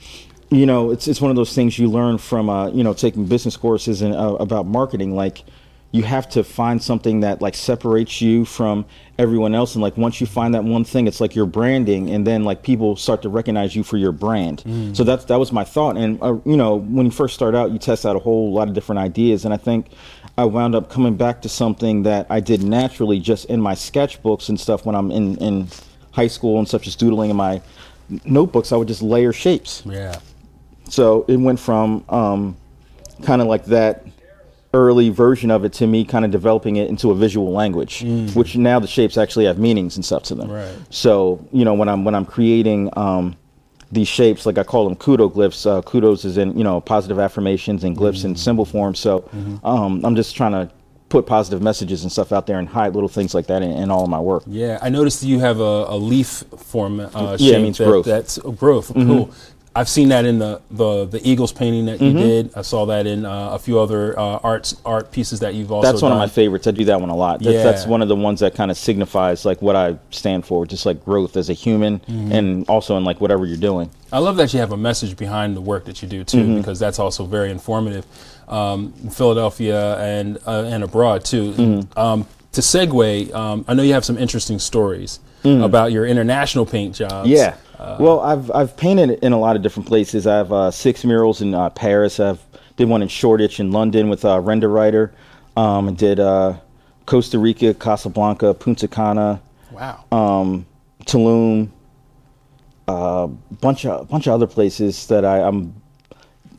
you 0.50 0.66
know, 0.66 0.90
it's 0.90 1.08
it's 1.08 1.20
one 1.20 1.30
of 1.30 1.36
those 1.36 1.54
things 1.54 1.78
you 1.78 1.88
learn 1.88 2.18
from 2.18 2.50
uh, 2.50 2.68
you 2.68 2.84
know 2.84 2.92
taking 2.92 3.24
business 3.26 3.56
courses 3.56 4.02
and 4.02 4.14
uh, 4.14 4.36
about 4.38 4.66
marketing. 4.66 5.14
Like 5.16 5.44
you 5.92 6.02
have 6.02 6.26
to 6.30 6.42
find 6.42 6.82
something 6.82 7.20
that 7.20 7.42
like 7.42 7.54
separates 7.54 8.20
you 8.22 8.44
from 8.46 8.86
everyone 9.18 9.54
else 9.54 9.74
and 9.74 9.82
like 9.82 9.96
once 9.98 10.20
you 10.22 10.26
find 10.26 10.54
that 10.54 10.64
one 10.64 10.84
thing 10.84 11.06
it's 11.06 11.20
like 11.20 11.36
your 11.36 11.44
branding 11.44 12.08
and 12.10 12.26
then 12.26 12.44
like 12.44 12.62
people 12.62 12.96
start 12.96 13.20
to 13.22 13.28
recognize 13.28 13.76
you 13.76 13.82
for 13.82 13.98
your 13.98 14.10
brand. 14.10 14.62
So 14.96 15.04
that's 15.04 15.26
that 15.26 15.38
was 15.38 15.52
my 15.52 15.64
thought 15.64 15.96
and 15.98 16.18
uh, 16.22 16.38
you 16.46 16.56
know 16.56 16.76
when 16.76 17.06
you 17.06 17.12
first 17.12 17.34
start 17.34 17.54
out 17.54 17.70
you 17.70 17.78
test 17.78 18.06
out 18.06 18.16
a 18.16 18.18
whole 18.18 18.52
lot 18.52 18.68
of 18.68 18.74
different 18.74 18.98
ideas 19.00 19.44
and 19.44 19.52
i 19.52 19.56
think 19.58 19.88
i 20.38 20.44
wound 20.44 20.74
up 20.74 20.88
coming 20.88 21.14
back 21.14 21.42
to 21.42 21.48
something 21.48 22.02
that 22.04 22.26
i 22.30 22.40
did 22.40 22.62
naturally 22.62 23.20
just 23.20 23.44
in 23.46 23.60
my 23.60 23.74
sketchbooks 23.74 24.48
and 24.48 24.58
stuff 24.58 24.86
when 24.86 24.94
i'm 24.94 25.10
in 25.10 25.36
in 25.38 25.68
high 26.12 26.26
school 26.26 26.58
and 26.58 26.66
such 26.68 26.86
as 26.86 26.96
doodling 26.96 27.28
in 27.30 27.36
my 27.36 27.60
notebooks 28.24 28.72
i 28.72 28.76
would 28.76 28.88
just 28.88 29.02
layer 29.02 29.32
shapes. 29.32 29.82
Yeah. 29.84 30.18
so 30.88 31.24
it 31.28 31.36
went 31.36 31.60
from 31.60 32.02
um, 32.08 32.56
kind 33.22 33.42
of 33.42 33.48
like 33.48 33.66
that 33.66 34.06
early 34.74 35.10
version 35.10 35.50
of 35.50 35.64
it 35.64 35.72
to 35.74 35.86
me 35.86 36.04
kind 36.04 36.24
of 36.24 36.30
developing 36.30 36.76
it 36.76 36.88
into 36.88 37.10
a 37.10 37.14
visual 37.14 37.52
language, 37.52 38.02
which 38.34 38.56
now 38.56 38.78
the 38.78 38.86
shapes 38.86 39.18
actually 39.18 39.44
have 39.44 39.58
meanings 39.58 39.96
and 39.96 40.04
stuff 40.04 40.22
to 40.24 40.34
them. 40.34 40.50
Right. 40.50 40.74
So 40.90 41.46
you 41.52 41.64
know 41.64 41.74
when 41.74 41.88
I'm 41.88 42.04
when 42.04 42.14
I'm 42.14 42.24
creating 42.24 42.90
um, 42.96 43.36
these 43.90 44.08
shapes, 44.08 44.46
like 44.46 44.58
I 44.58 44.62
call 44.64 44.88
them 44.88 44.96
kudo 44.96 45.30
glyphs. 45.32 45.66
Uh, 45.66 45.82
kudos 45.82 46.24
is 46.24 46.38
in 46.38 46.56
you 46.56 46.64
know 46.64 46.80
positive 46.80 47.18
affirmations 47.18 47.84
and 47.84 47.96
glyphs 47.96 48.24
in 48.24 48.34
symbol 48.36 48.64
form. 48.64 48.94
So 48.94 49.28
um, 49.64 50.02
I'm 50.04 50.16
just 50.16 50.34
trying 50.36 50.52
to 50.52 50.70
put 51.10 51.26
positive 51.26 51.60
messages 51.60 52.04
and 52.04 52.10
stuff 52.10 52.32
out 52.32 52.46
there 52.46 52.58
and 52.58 52.66
hide 52.66 52.94
little 52.94 53.08
things 53.10 53.34
like 53.34 53.46
that 53.48 53.60
in, 53.62 53.70
in 53.72 53.90
all 53.90 54.02
of 54.04 54.08
my 54.08 54.18
work. 54.18 54.44
Yeah, 54.46 54.78
I 54.80 54.88
noticed 54.88 55.22
you 55.22 55.40
have 55.40 55.60
a, 55.60 55.84
a 55.88 55.96
leaf 55.98 56.42
form. 56.56 57.00
Uh, 57.00 57.36
Yeah, 57.38 57.56
it 57.56 57.62
means 57.62 57.76
that- 57.76 57.84
growth. 57.84 58.06
That's 58.06 58.38
growth. 58.38 58.90
Cool. 58.94 59.30
I've 59.74 59.88
seen 59.88 60.10
that 60.10 60.26
in 60.26 60.38
the 60.38 60.60
the, 60.70 61.06
the 61.06 61.20
Eagles 61.26 61.50
painting 61.52 61.86
that 61.86 62.00
you 62.00 62.12
did. 62.12 62.50
I 62.54 62.60
saw 62.62 62.84
that 62.86 63.06
in 63.06 63.24
uh, 63.24 63.50
a 63.52 63.58
few 63.58 63.78
other 63.80 64.18
uh, 64.18 64.38
arts 64.42 64.76
art 64.84 65.10
pieces 65.12 65.40
that 65.40 65.54
you've 65.54 65.72
also. 65.72 65.90
That's 65.90 66.02
one 66.02 66.12
of 66.12 66.18
my 66.18 66.26
favorites. 66.26 66.66
I 66.66 66.72
do 66.72 66.84
that 66.84 67.00
one 67.00 67.08
a 67.08 67.16
lot. 67.16 67.40
That's, 67.40 67.62
that's 67.64 67.86
one 67.86 68.02
of 68.02 68.08
the 68.08 68.16
ones 68.16 68.40
that 68.40 68.54
kind 68.54 68.70
of 68.70 68.76
signifies 68.76 69.46
like 69.46 69.62
what 69.62 69.74
I 69.74 69.96
stand 70.10 70.44
for, 70.44 70.66
just 70.66 70.84
like 70.84 71.02
growth 71.04 71.36
as 71.38 71.48
a 71.48 71.54
human, 71.54 72.00
Mm-hmm. 72.00 72.32
and 72.32 72.68
also 72.68 72.96
in 72.98 73.04
like 73.04 73.20
whatever 73.20 73.46
you're 73.46 73.56
doing. 73.56 73.88
I 74.12 74.18
love 74.18 74.36
that 74.36 74.52
you 74.52 74.60
have 74.60 74.72
a 74.72 74.76
message 74.76 75.16
behind 75.16 75.56
the 75.56 75.60
work 75.62 75.86
that 75.86 76.02
you 76.02 76.08
do 76.08 76.22
too, 76.22 76.38
Mm-hmm. 76.38 76.56
because 76.58 76.78
that's 76.78 76.98
also 76.98 77.24
very 77.24 77.50
informative. 77.50 78.04
Um, 78.48 78.92
in 79.02 79.08
Philadelphia 79.08 79.96
and 79.98 80.36
uh, 80.46 80.64
and 80.66 80.84
abroad 80.84 81.24
too. 81.24 81.52
Mm-hmm. 81.52 81.98
Um, 81.98 82.26
to 82.52 82.60
segue, 82.60 83.32
um, 83.34 83.64
I 83.66 83.72
know 83.72 83.82
you 83.82 83.94
have 83.94 84.04
some 84.04 84.18
interesting 84.18 84.58
stories. 84.58 85.18
about 85.44 85.90
your 85.90 86.06
international 86.06 86.64
paint 86.66 86.94
jobs. 86.94 87.28
Yeah. 87.28 87.56
Well, 87.98 88.20
I've 88.20 88.50
I've 88.50 88.76
painted 88.76 89.10
in 89.22 89.32
a 89.32 89.38
lot 89.38 89.56
of 89.56 89.62
different 89.62 89.88
places. 89.88 90.26
I 90.26 90.36
have 90.36 90.52
uh, 90.52 90.70
six 90.70 91.04
murals 91.04 91.40
in 91.42 91.54
uh, 91.54 91.70
Paris. 91.70 92.20
I've 92.20 92.40
did 92.76 92.88
one 92.88 93.02
in 93.02 93.08
Shoreditch 93.08 93.60
in 93.60 93.70
London 93.72 94.08
with 94.08 94.24
uh, 94.24 94.40
Render 94.40 94.68
Writer. 94.68 95.12
Um, 95.56 95.88
I 95.88 95.92
did 95.92 96.18
uh, 96.18 96.54
Costa 97.06 97.38
Rica, 97.38 97.74
Casablanca, 97.74 98.54
Punta 98.54 98.88
Cana, 98.88 99.40
Wow. 99.70 100.04
um, 100.10 100.66
Tulum, 101.04 101.68
a 102.88 103.28
bunch 103.60 103.84
of 103.86 104.08
bunch 104.08 104.26
of 104.26 104.32
other 104.34 104.46
places 104.46 105.06
that 105.08 105.24
I, 105.24 105.40
I'm, 105.42 105.74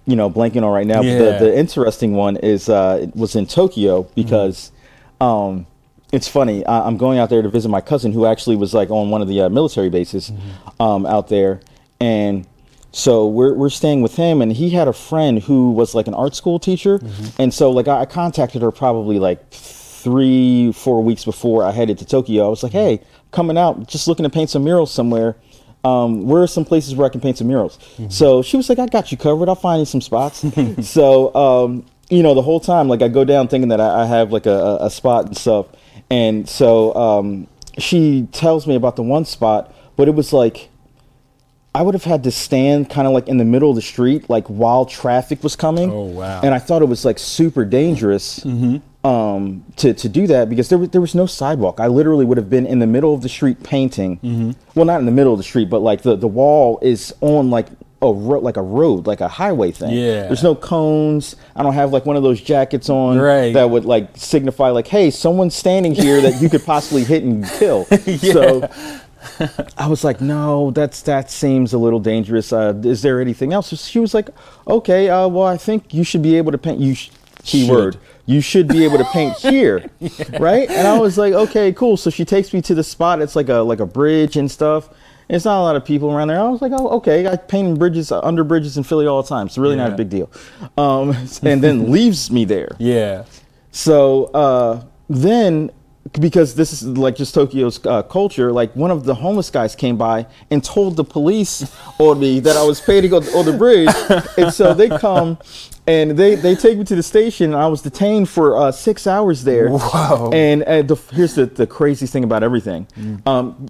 you 0.05 0.15
know, 0.15 0.29
blanking 0.29 0.63
on 0.63 0.71
right 0.71 0.87
now. 0.87 1.01
Yeah. 1.01 1.17
But 1.19 1.39
the, 1.39 1.45
the 1.45 1.57
interesting 1.57 2.13
one 2.13 2.37
is 2.37 2.69
uh, 2.69 2.99
it 3.03 3.15
was 3.15 3.35
in 3.35 3.45
Tokyo 3.47 4.03
because 4.15 4.71
um, 5.21 5.65
it's 6.13 6.27
funny. 6.27 6.63
I, 6.65 6.87
I'm 6.87 6.95
going 6.95 7.17
out 7.17 7.29
there 7.29 7.41
to 7.41 7.49
visit 7.49 7.69
my 7.69 7.81
cousin 7.81 8.13
who 8.13 8.25
actually 8.25 8.55
was 8.55 8.73
like 8.73 8.89
on 8.91 9.09
one 9.09 9.21
of 9.21 9.27
the 9.27 9.41
uh, 9.41 9.49
military 9.49 9.89
bases 9.89 10.31
um, 10.79 11.05
out 11.07 11.27
there, 11.27 11.59
and 11.99 12.47
so 12.91 13.27
we're 13.27 13.55
we're 13.55 13.71
staying 13.71 14.03
with 14.03 14.15
him, 14.15 14.41
and 14.41 14.53
he 14.53 14.69
had 14.69 14.87
a 14.87 14.93
friend 14.93 15.41
who 15.41 15.71
was 15.71 15.95
like 15.95 16.07
an 16.07 16.13
art 16.13 16.35
school 16.35 16.59
teacher, 16.59 17.01
and 17.39 17.51
so 17.51 17.71
like 17.71 17.87
I, 17.87 18.01
I 18.01 18.05
contacted 18.05 18.61
her 18.61 18.71
probably 18.71 19.17
like 19.17 19.51
three 19.51 20.71
four 20.71 21.01
weeks 21.03 21.25
before 21.25 21.63
I 21.63 21.71
headed 21.71 21.97
to 21.97 22.05
Tokyo. 22.05 22.45
I 22.45 22.49
was 22.49 22.61
like, 22.61 22.73
hey, 22.73 23.01
coming 23.31 23.57
out, 23.57 23.87
just 23.87 24.07
looking 24.07 24.23
to 24.23 24.29
paint 24.29 24.51
some 24.51 24.63
murals 24.63 24.91
somewhere. 24.91 25.35
Um, 25.83 26.27
where 26.27 26.43
are 26.43 26.47
some 26.47 26.63
places 26.63 26.95
where 26.95 27.05
I 27.05 27.09
can 27.09 27.19
paint 27.19 27.39
some 27.39 27.47
murals? 27.47 27.77
So 28.07 28.41
she 28.41 28.55
was 28.55 28.69
like, 28.69 28.79
I 28.79 28.85
got 28.85 29.11
you 29.11 29.17
covered. 29.17 29.49
I'll 29.49 29.55
find 29.55 29.79
you 29.79 29.85
some 29.85 29.99
spots. 29.99 30.45
so 30.87 31.35
um, 31.35 31.85
you 32.09 32.21
know, 32.21 32.35
the 32.35 32.41
whole 32.41 32.59
time, 32.59 32.87
like 32.87 33.01
I 33.01 33.07
go 33.07 33.25
down 33.25 33.47
thinking 33.47 33.69
that 33.69 33.81
I, 33.81 34.03
I 34.03 34.05
have 34.05 34.31
like 34.31 34.45
a, 34.45 34.77
a 34.81 34.89
spot 34.89 35.25
and 35.25 35.35
stuff, 35.35 35.65
and 36.09 36.47
so 36.47 36.93
um, 36.95 37.47
she 37.77 38.27
tells 38.31 38.67
me 38.67 38.75
about 38.75 38.95
the 38.95 39.03
one 39.03 39.25
spot, 39.25 39.73
but 39.95 40.07
it 40.07 40.15
was 40.15 40.33
like 40.33 40.69
I 41.75 41.81
would 41.81 41.95
have 41.95 42.03
had 42.03 42.23
to 42.23 42.31
stand 42.31 42.89
kind 42.89 43.07
of 43.07 43.13
like 43.13 43.27
in 43.27 43.37
the 43.37 43.45
middle 43.45 43.69
of 43.69 43.75
the 43.75 43.81
street, 43.81 44.29
like 44.29 44.45
while 44.47 44.85
traffic 44.85 45.41
was 45.43 45.55
coming. 45.55 45.89
Oh, 45.91 46.03
wow. 46.03 46.41
And 46.43 46.53
I 46.53 46.59
thought 46.59 46.83
it 46.83 46.87
was 46.87 47.03
like 47.03 47.17
super 47.17 47.65
dangerous 47.65 48.45
um, 49.03 49.65
to 49.77 49.93
to 49.93 50.07
do 50.07 50.27
that 50.27 50.49
because 50.49 50.69
there 50.69 50.77
was 50.77 50.89
there 50.89 51.01
was 51.01 51.15
no 51.15 51.25
sidewalk. 51.25 51.79
I 51.79 51.87
literally 51.87 52.25
would 52.25 52.37
have 52.37 52.49
been 52.49 52.67
in 52.67 52.79
the 52.79 52.87
middle 52.87 53.13
of 53.13 53.21
the 53.21 53.29
street 53.29 53.63
painting. 53.63 54.55
Well, 54.75 54.85
not 54.85 54.99
in 54.99 55.05
the 55.05 55.11
middle 55.11 55.33
of 55.33 55.39
the 55.39 55.43
street, 55.43 55.69
but 55.69 55.79
like 55.79 56.03
the 56.03 56.15
the 56.15 56.27
wall 56.27 56.77
is 56.81 57.13
on 57.21 57.49
like 57.49 57.67
a 58.03 58.13
ro- 58.13 58.39
like 58.39 58.57
a 58.57 58.61
road, 58.61 59.07
like 59.07 59.21
a 59.21 59.27
highway 59.27 59.71
thing. 59.71 59.91
Yeah. 59.91 60.23
There's 60.27 60.43
no 60.43 60.55
cones. 60.55 61.35
I 61.55 61.63
don't 61.63 61.73
have 61.73 61.91
like 61.93 62.05
one 62.05 62.15
of 62.15 62.23
those 62.23 62.41
jackets 62.41 62.89
on 62.89 63.17
Right. 63.17 63.53
that 63.53 63.69
would 63.69 63.85
like 63.85 64.09
signify 64.15 64.69
like, 64.69 64.87
hey, 64.87 65.09
someone's 65.09 65.55
standing 65.55 65.95
here 65.95 66.21
that 66.21 66.41
you 66.41 66.49
could 66.49 66.63
possibly 66.65 67.03
hit 67.03 67.23
and 67.23 67.45
kill. 67.45 67.85
So 68.33 68.69
I 69.77 69.87
was 69.87 70.03
like, 70.03 70.19
no, 70.21 70.71
that's 70.71 71.01
that 71.03 71.31
seems 71.31 71.71
a 71.73 71.77
little 71.77 71.99
dangerous. 71.99 72.51
Uh, 72.51 72.73
is 72.83 73.01
there 73.01 73.21
anything 73.21 73.53
else? 73.53 73.67
So 73.69 73.75
She 73.77 73.99
was 73.99 74.13
like, 74.13 74.29
okay, 74.67 75.09
uh, 75.09 75.27
well, 75.29 75.47
I 75.47 75.55
think 75.57 75.93
you 75.93 76.03
should 76.03 76.21
be 76.21 76.35
able 76.35 76.51
to 76.51 76.57
paint. 76.57 76.79
You 76.79 76.93
sh- 76.95 77.09
keyword. 77.43 77.93
Should. 77.93 78.01
You 78.25 78.41
should 78.41 78.67
be 78.67 78.83
able 78.85 78.97
to 78.99 79.03
paint 79.05 79.35
here, 79.37 79.89
right? 80.39 80.69
And 80.69 80.87
I 80.87 80.97
was 80.99 81.17
like, 81.17 81.33
okay, 81.33 81.71
cool. 81.73 81.97
So 81.97 82.09
she 82.09 82.23
takes 82.25 82.53
me 82.53 82.61
to 82.63 82.75
the 82.75 82.83
spot. 82.83 83.21
It's 83.21 83.35
like 83.35 83.49
a 83.49 83.55
like 83.59 83.79
a 83.79 83.85
bridge 83.85 84.35
and 84.37 84.49
stuff. 84.51 84.89
It's 85.29 85.45
not 85.45 85.59
a 85.59 85.63
lot 85.63 85.75
of 85.75 85.85
people 85.85 86.11
around 86.11 86.27
there. 86.27 86.39
I 86.39 86.47
was 86.49 86.61
like, 86.61 86.71
oh, 86.73 86.89
okay. 86.97 87.27
I 87.27 87.35
paint 87.35 87.79
bridges, 87.79 88.11
uh, 88.11 88.19
under 88.21 88.43
bridges 88.43 88.77
in 88.77 88.83
Philly 88.83 89.07
all 89.07 89.21
the 89.21 89.29
time. 89.29 89.47
It's 89.47 89.57
really 89.57 89.75
not 89.75 89.93
a 89.93 89.95
big 89.95 90.09
deal. 90.09 90.29
Um, 90.77 91.11
and 91.43 91.63
then 91.63 91.91
leaves 91.97 92.29
me 92.31 92.45
there. 92.45 92.75
yeah. 92.79 93.25
So 93.75 94.25
uh, 94.25 94.83
then, 95.09 95.71
because 96.19 96.53
this 96.53 96.71
is 96.73 96.83
like 96.85 97.15
just 97.15 97.33
Tokyo's 97.33 97.83
uh, 97.87 98.03
culture, 98.03 98.51
like 98.51 98.75
one 98.75 98.91
of 98.91 99.03
the 99.03 99.15
homeless 99.15 99.49
guys 99.49 99.75
came 99.75 99.97
by 99.97 100.27
and 100.51 100.63
told 100.63 100.95
the 100.95 101.03
police 101.03 101.75
on 101.97 102.19
me 102.19 102.39
that 102.41 102.55
I 102.55 102.63
was 102.63 102.79
painting 102.79 103.13
on, 103.15 103.23
on 103.29 103.45
the 103.45 103.53
bridge, 103.53 103.89
and 104.37 104.53
so 104.53 104.75
they 104.75 104.89
come 104.89 105.39
and 105.87 106.11
they 106.11 106.35
they 106.35 106.55
take 106.55 106.77
me 106.77 106.83
to 106.85 106.95
the 106.95 107.01
station. 107.01 107.53
And 107.53 107.61
I 107.61 107.67
was 107.67 107.81
detained 107.81 108.29
for 108.29 108.57
uh, 108.57 108.71
six 108.71 109.07
hours 109.07 109.43
there. 109.43 109.69
Wow. 109.71 110.29
And 110.31 110.61
uh, 110.63 110.83
the, 110.83 110.95
here's 111.11 111.33
the 111.33 111.47
the 111.47 111.65
craziest 111.65 112.13
thing 112.13 112.23
about 112.23 112.43
everything. 112.43 112.85
Um, 113.25 113.69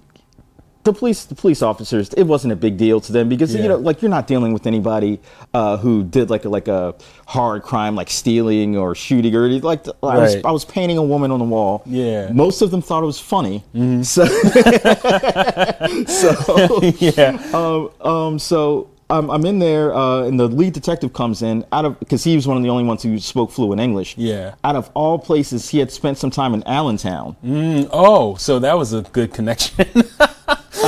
the 0.84 0.92
police 0.94 1.24
the 1.26 1.36
police 1.36 1.62
officers 1.62 2.10
it 2.16 2.24
wasn't 2.24 2.52
a 2.52 2.56
big 2.56 2.76
deal 2.78 3.00
to 3.00 3.12
them 3.14 3.30
because 3.30 3.56
you 3.56 3.68
know 3.68 3.78
like 3.78 4.02
you're 4.02 4.10
not 4.12 4.28
dealing 4.28 4.52
with 4.54 4.68
anybody 4.68 5.20
uh, 5.54 5.78
who 5.78 6.04
did 6.04 6.30
like 6.30 6.44
a, 6.46 6.50
like 6.50 6.68
a 6.68 6.94
hard 7.26 7.64
crime 7.64 7.96
like 7.96 8.10
stealing 8.10 8.76
or 8.78 8.94
shooting 8.94 9.34
or 9.36 9.46
anything. 9.46 9.64
like 9.64 9.88
I, 10.04 10.18
was, 10.18 10.36
I 10.44 10.52
was 10.52 10.66
painting 10.66 10.98
a 10.98 11.04
woman 11.04 11.32
on 11.32 11.40
the 11.40 11.46
wall 11.46 11.84
Yeah. 11.86 12.32
most 12.34 12.62
of 12.62 12.70
them 12.72 12.82
thought 12.82 13.02
it 13.04 13.06
was 13.06 13.20
funny 13.20 13.64
so 14.04 14.26
so 16.06 16.82
Yeah. 17.00 17.38
um, 17.54 17.90
um, 18.02 18.40
so 18.40 18.90
um, 19.10 19.30
I'm 19.30 19.46
in 19.46 19.60
there, 19.60 19.94
uh, 19.94 20.24
and 20.24 20.40
the 20.40 20.48
lead 20.48 20.74
detective 20.74 21.14
comes 21.14 21.44
in 21.44 21.66
out 21.72 21.86
of 21.86 22.00
because 22.00 22.24
he 22.24 22.36
was 22.36 22.48
one 22.48 22.58
of 22.58 22.64
the 22.64 22.70
only 22.70 22.84
ones 22.84 23.04
who 23.04 23.20
spoke 23.20 23.52
fluent 23.52 23.80
English. 23.80 24.18
Yeah. 24.18 24.56
Out 24.64 24.76
of 24.76 24.90
all 24.96 25.20
places, 25.20 25.70
he 25.70 25.78
had 25.78 25.92
spent 25.92 26.18
some 26.18 26.32
time 26.32 26.54
in 26.56 26.64
Allentown. 26.66 27.36
Mm, 27.46 27.90
oh, 27.92 28.36
so 28.36 28.58
that 28.60 28.76
was 28.76 28.94
a 28.94 29.02
good 29.02 29.32
connection. 29.34 29.86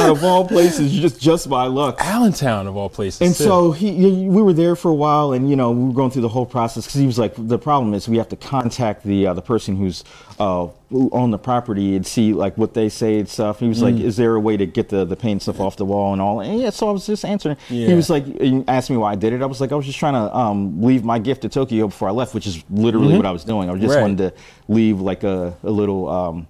out 0.06 0.18
of 0.18 0.24
all 0.24 0.48
places, 0.48 0.92
just 0.94 1.20
just 1.20 1.50
by 1.50 1.66
luck. 1.68 1.98
Allentown, 2.00 2.68
of 2.68 2.76
all 2.78 2.90
places. 2.90 3.22
And 3.22 3.36
too. 3.36 3.44
so 3.44 3.72
he, 3.72 3.92
we 4.28 4.42
were 4.42 4.54
there 4.54 4.76
for 4.76 4.90
a 4.90 4.96
while, 4.96 5.34
and 5.34 5.50
you 5.50 5.56
know 5.56 5.72
we 5.72 5.86
were 5.86 5.94
going 5.94 6.12
through 6.12 6.22
the 6.24 6.30
whole 6.30 6.46
process 6.46 6.86
because 6.86 7.00
he 7.00 7.08
was 7.08 7.20
like, 7.20 7.34
the 7.38 7.58
problem 7.60 7.94
is 7.94 8.08
we 8.08 8.18
have 8.18 8.30
to 8.30 8.36
contact 8.36 9.04
the 9.04 9.28
uh, 9.28 9.34
the 9.34 9.42
person 9.42 9.76
who's 9.76 10.04
uh, 10.40 10.68
owned 10.92 11.34
the 11.34 11.38
property 11.38 11.96
and 11.96 12.06
see 12.06 12.34
like 12.34 12.58
what 12.58 12.74
they 12.74 12.90
say 12.90 13.20
and 13.20 13.28
stuff. 13.28 13.60
He 13.60 13.68
was 13.68 13.82
like, 13.82 13.96
is 13.96 14.18
there 14.18 14.36
a 14.36 14.40
way 14.40 14.58
to 14.58 14.66
get 14.66 14.90
the 14.90 15.06
the 15.06 15.16
paint 15.16 15.42
stuff 15.42 15.60
off 15.60 15.76
the 15.78 15.86
wall 15.86 16.14
and 16.14 16.22
all? 16.22 16.42
And 16.42 16.60
yeah, 16.60 16.70
so 16.70 16.90
I 16.90 16.92
was 16.92 17.06
just 17.06 17.26
answering. 17.26 17.58
He 17.68 17.94
was 17.94 18.10
like, 18.10 18.26
he 18.40 18.64
asked 18.68 18.90
me 18.90 18.98
why 18.98 19.12
I 19.12 19.16
did 19.16 19.34
it. 19.34 19.42
I 19.42 19.46
was 19.46 19.60
like, 19.62 19.72
I 19.72 19.76
was 19.76 19.86
just 19.86 20.00
trying 20.00 20.14
to 20.14 20.36
um, 20.36 20.82
leave 20.82 21.04
my 21.04 21.20
gift 21.20 21.42
to 21.44 21.50
Tokyo 21.50 21.88
before 21.88 22.08
I 22.08 22.12
left, 22.12 22.34
which 22.34 22.48
is 22.48 22.64
literally 22.70 23.16
what 23.18 23.26
I 23.26 23.32
was 23.32 23.44
doing. 23.44 23.70
I 23.70 23.76
just 23.76 23.96
Right. 23.96 24.02
wanted 24.02 24.18
to 24.18 24.34
leave 24.68 25.00
like 25.02 25.24
a 25.24 25.56
a 25.64 25.72
little. 25.72 26.08
Um, 26.10 26.48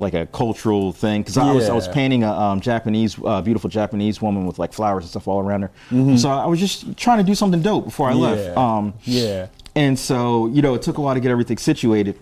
like 0.00 0.14
a 0.14 0.26
cultural 0.26 0.92
thing 0.92 1.20
because 1.22 1.36
I 1.36 1.52
was 1.52 1.68
I 1.68 1.74
was 1.74 1.86
painting 1.88 2.24
a 2.24 2.32
um, 2.32 2.60
Japanese, 2.60 3.16
uh, 3.24 3.42
beautiful 3.42 3.68
Japanese 3.70 4.20
woman 4.22 4.46
with 4.46 4.58
like 4.58 4.72
flowers 4.72 5.04
and 5.04 5.10
stuff 5.10 5.28
all 5.28 5.40
around 5.40 5.62
her. 5.62 5.70
So 6.16 6.30
I 6.30 6.46
was 6.46 6.58
just 6.58 6.96
trying 6.96 7.18
to 7.18 7.24
do 7.24 7.34
something 7.34 7.60
dope 7.62 7.84
before 7.84 8.08
I 8.10 8.14
left. 8.14 8.42
Mm-hmm. 8.56 8.58
Yeah. 8.58 8.76
Um, 8.78 8.94
Yeah. 9.04 9.46
And 9.76 9.98
so 9.98 10.46
you 10.48 10.62
know, 10.62 10.74
it 10.74 10.82
took 10.82 10.98
a 10.98 11.00
while 11.00 11.14
to 11.14 11.20
get 11.20 11.30
everything 11.30 11.58
situated. 11.58 12.18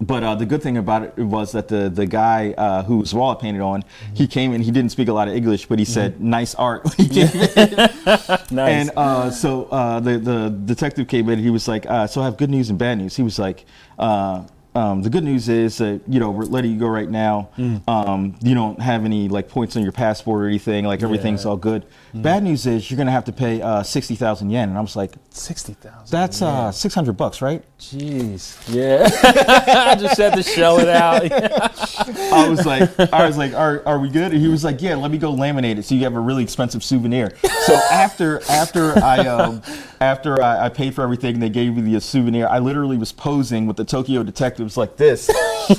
But 0.00 0.24
uh, 0.24 0.34
the 0.34 0.46
good 0.46 0.62
thing 0.64 0.78
about 0.78 1.02
it 1.04 1.16
was 1.18 1.52
that 1.52 1.68
the 1.68 1.88
the 1.88 2.06
guy 2.06 2.54
uh, 2.58 2.82
whose 2.82 3.14
wall 3.14 3.30
I 3.36 3.40
painted 3.40 3.62
on, 3.62 3.82
Mm-hmm. 3.82 4.14
he 4.14 4.26
came 4.26 4.52
and 4.52 4.64
He 4.64 4.70
didn't 4.72 4.90
speak 4.90 5.06
a 5.08 5.12
lot 5.12 5.28
of 5.28 5.34
English, 5.34 5.66
but 5.66 5.78
he 5.78 5.84
said 5.84 6.20
"nice 6.20 6.54
art." 6.56 6.82
when 6.84 6.94
he 7.06 7.08
came. 7.08 7.28
Nice. 8.50 8.72
And 8.72 8.90
uh, 8.96 9.30
so 9.30 9.64
uh, 9.66 10.00
the 10.00 10.18
the 10.18 10.50
detective 10.64 11.06
came 11.08 11.28
in. 11.28 11.38
He 11.38 11.50
was 11.50 11.68
like, 11.68 11.86
uh, 11.88 12.06
"So 12.06 12.20
I 12.20 12.24
have 12.24 12.36
good 12.36 12.50
news 12.50 12.68
and 12.70 12.78
bad 12.78 12.98
news." 12.98 13.14
He 13.16 13.22
was 13.22 13.38
like, 13.38 13.64
uh, 13.98 14.42
um, 14.74 15.02
"The 15.02 15.10
good 15.10 15.24
news 15.24 15.48
is 15.48 15.78
that 15.78 16.00
you 16.08 16.18
know 16.20 16.30
we're 16.30 16.44
letting 16.44 16.72
you 16.72 16.78
go 16.78 16.86
right 16.88 17.08
now. 17.10 17.50
Mm. 17.58 17.82
Um, 17.88 18.34
you 18.42 18.54
don't 18.54 18.80
have 18.80 19.04
any 19.04 19.28
like 19.28 19.48
points 19.48 19.76
on 19.76 19.82
your 19.82 19.92
passport 19.92 20.42
or 20.42 20.46
anything. 20.46 20.84
Like 20.84 21.02
everything's 21.02 21.44
Yeah. 21.44 21.50
all 21.50 21.56
good. 21.56 21.84
Bad 22.14 22.42
news 22.42 22.66
is 22.66 22.90
you're 22.90 22.98
gonna 22.98 23.10
have 23.10 23.24
to 23.24 23.32
pay 23.32 23.60
uh, 23.62 23.82
sixty 23.82 24.14
thousand 24.14 24.50
yen." 24.50 24.68
And 24.68 24.78
I 24.78 24.80
was 24.80 24.96
like, 24.96 25.12
Sixty 25.30 25.72
thousand. 25.74 26.06
"That's 26.10 26.42
uh, 26.42 26.70
six 26.72 26.94
hundred 26.94 27.16
bucks, 27.16 27.40
right?" 27.42 27.62
Jeez. 27.78 28.56
Yeah. 28.72 29.08
I 29.22 29.94
just 29.96 30.16
had 30.18 30.34
to 30.34 30.42
shell 30.42 30.78
it 30.78 30.88
out. 30.88 31.22
I 32.32 32.48
was 32.48 32.64
like, 32.64 32.98
I 33.12 33.26
was 33.26 33.36
like, 33.36 33.54
are, 33.54 33.82
are 33.86 33.98
we 33.98 34.08
good? 34.08 34.32
And 34.32 34.40
he 34.40 34.46
was 34.48 34.62
like, 34.62 34.80
yeah, 34.80 34.94
let 34.94 35.10
me 35.10 35.18
go 35.18 35.32
laminate 35.32 35.78
it 35.78 35.84
so 35.84 35.94
you 35.96 36.04
have 36.04 36.14
a 36.14 36.20
really 36.20 36.42
expensive 36.44 36.84
souvenir. 36.84 37.32
So 37.66 37.74
after 37.90 38.40
after 38.48 38.96
I 39.02 39.18
um, 39.26 39.62
after 40.00 40.40
I, 40.42 40.66
I 40.66 40.68
paid 40.68 40.94
for 40.94 41.02
everything, 41.02 41.40
they 41.40 41.48
gave 41.50 41.74
me 41.76 41.82
the 41.92 42.00
souvenir. 42.00 42.46
I 42.48 42.58
literally 42.60 42.96
was 42.96 43.10
posing 43.12 43.66
with 43.66 43.76
the 43.76 43.84
Tokyo 43.84 44.22
detectives 44.62 44.76
like 44.76 44.96
this, 44.96 45.30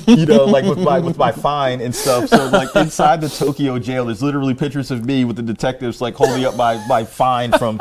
you 0.07 0.25
know, 0.25 0.45
like 0.45 0.65
with 0.65 0.79
my 0.79 0.99
with 0.99 1.17
my 1.17 1.31
fine 1.31 1.81
and 1.81 1.95
stuff. 1.95 2.29
So 2.29 2.49
like 2.49 2.75
inside 2.75 3.21
the 3.21 3.29
Tokyo 3.29 3.79
jail, 3.79 4.05
there's 4.05 4.21
literally 4.23 4.53
pictures 4.53 4.91
of 4.91 5.05
me 5.05 5.25
with 5.25 5.35
the 5.35 5.43
detectives 5.43 6.01
like 6.01 6.15
holding 6.15 6.45
up 6.45 6.55
my 6.55 6.85
my 6.87 7.03
fine 7.03 7.51
from 7.53 7.79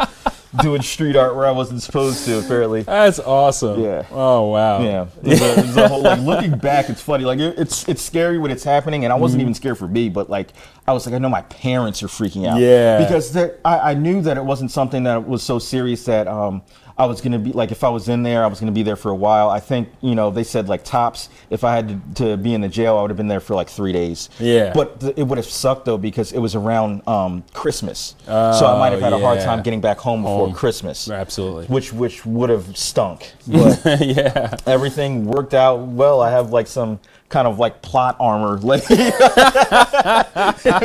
doing 0.61 0.83
street 0.83 1.17
art 1.17 1.35
where 1.35 1.47
I 1.47 1.51
wasn't 1.51 1.83
supposed 1.83 2.25
to. 2.27 2.39
Apparently. 2.39 2.83
That's 2.83 3.19
awesome. 3.19 3.83
Yeah. 3.83 4.07
Oh 4.11 4.49
wow. 4.49 4.83
Yeah, 4.83 5.07
there's 5.23 5.41
a, 5.41 5.63
there's 5.63 5.77
a 5.77 5.89
whole 5.89 6.03
like 6.03 6.21
looking 6.21 6.57
back. 6.59 6.89
It's 6.89 7.01
funny. 7.01 7.25
Like 7.25 7.39
it, 7.39 7.59
it's 7.59 7.89
it's 7.89 8.03
scary 8.03 8.39
when 8.39 8.51
it's 8.51 8.65
happening, 8.65 9.05
and 9.05 9.13
I 9.13 9.17
wasn't 9.17 9.43
even 9.43 9.55
scared 9.55 9.79
for 9.79 9.89
me, 9.89 10.09
but 10.09 10.31
like 10.31 10.49
I 10.87 10.93
was 10.93 11.07
like, 11.07 11.15
I 11.15 11.19
know 11.19 11.29
my 11.29 11.43
parents 11.43 12.03
are 12.03 12.09
freaking 12.09 12.47
out. 12.47 12.61
Yeah. 12.61 12.99
because 12.99 13.37
I, 13.37 13.53
I 13.65 13.95
knew 13.95 14.21
that 14.23 14.37
it 14.37 14.45
wasn't 14.45 14.71
something 14.71 15.05
that 15.05 15.27
was 15.27 15.43
so 15.43 15.59
serious 15.59 16.05
that 16.05 16.27
um 16.29 16.63
I 16.99 17.07
was 17.07 17.21
gonna 17.21 17.39
be 17.39 17.53
like 17.53 17.71
if 17.73 17.85
I 17.85 17.89
was 17.89 18.09
in 18.09 18.23
there, 18.23 18.45
I 18.45 18.47
was 18.47 18.61
gonna 18.61 18.73
be 18.73 18.83
there 18.83 18.97
for 18.97 19.11
a 19.11 19.15
while. 19.15 19.49
I 19.51 19.61
think 19.61 19.89
you 20.01 20.15
know 20.15 20.31
they 20.31 20.45
said 20.45 20.69
like 20.69 20.85
tops. 20.85 21.29
If 21.51 21.65
I 21.65 21.75
had 21.75 22.17
to, 22.17 22.25
to 22.25 22.37
be 22.37 22.55
in 22.55 22.61
the 22.61 22.69
jail, 22.69 22.97
I 22.99 23.03
would 23.03 23.11
have 23.11 23.17
been 23.17 23.29
there 23.29 23.41
for 23.41 23.55
like 23.55 23.69
three 23.69 23.93
days. 23.93 24.29
Yeah. 24.39 24.73
but 24.75 25.01
th- 25.01 25.15
it 25.17 25.23
would 25.25 25.39
have 25.39 25.47
sucked 25.47 25.85
though 25.87 25.99
because 25.99 26.33
it 26.33 26.39
was 26.39 26.55
around 26.55 27.07
um 27.09 27.45
Christmas, 27.53 28.15
so 28.27 28.67
I 28.67 28.79
might 28.79 28.93
have 28.93 29.01
had 29.01 29.13
a 29.13 29.19
hard 29.19 29.41
time 29.41 29.63
getting 29.63 29.81
back 29.81 29.99
home 29.99 30.23
before 30.23 30.47
Home. 30.47 30.55
Christmas. 30.55 31.09
Absolutely. 31.11 31.67
Which 31.67 31.93
which 31.93 32.25
would 32.27 32.51
have 32.51 32.77
stunk. 32.77 33.33
But 33.47 34.01
yeah. 34.05 34.57
everything 34.67 35.27
worked 35.27 35.55
out 35.55 35.81
well. 35.81 36.21
I 36.21 36.31
have 36.31 36.51
like 36.51 36.67
some 36.67 37.01
kind 37.33 37.49
of 37.49 37.59
like 37.59 37.81
plot 37.83 38.17
armor. 38.21 38.59
Like, 38.59 38.83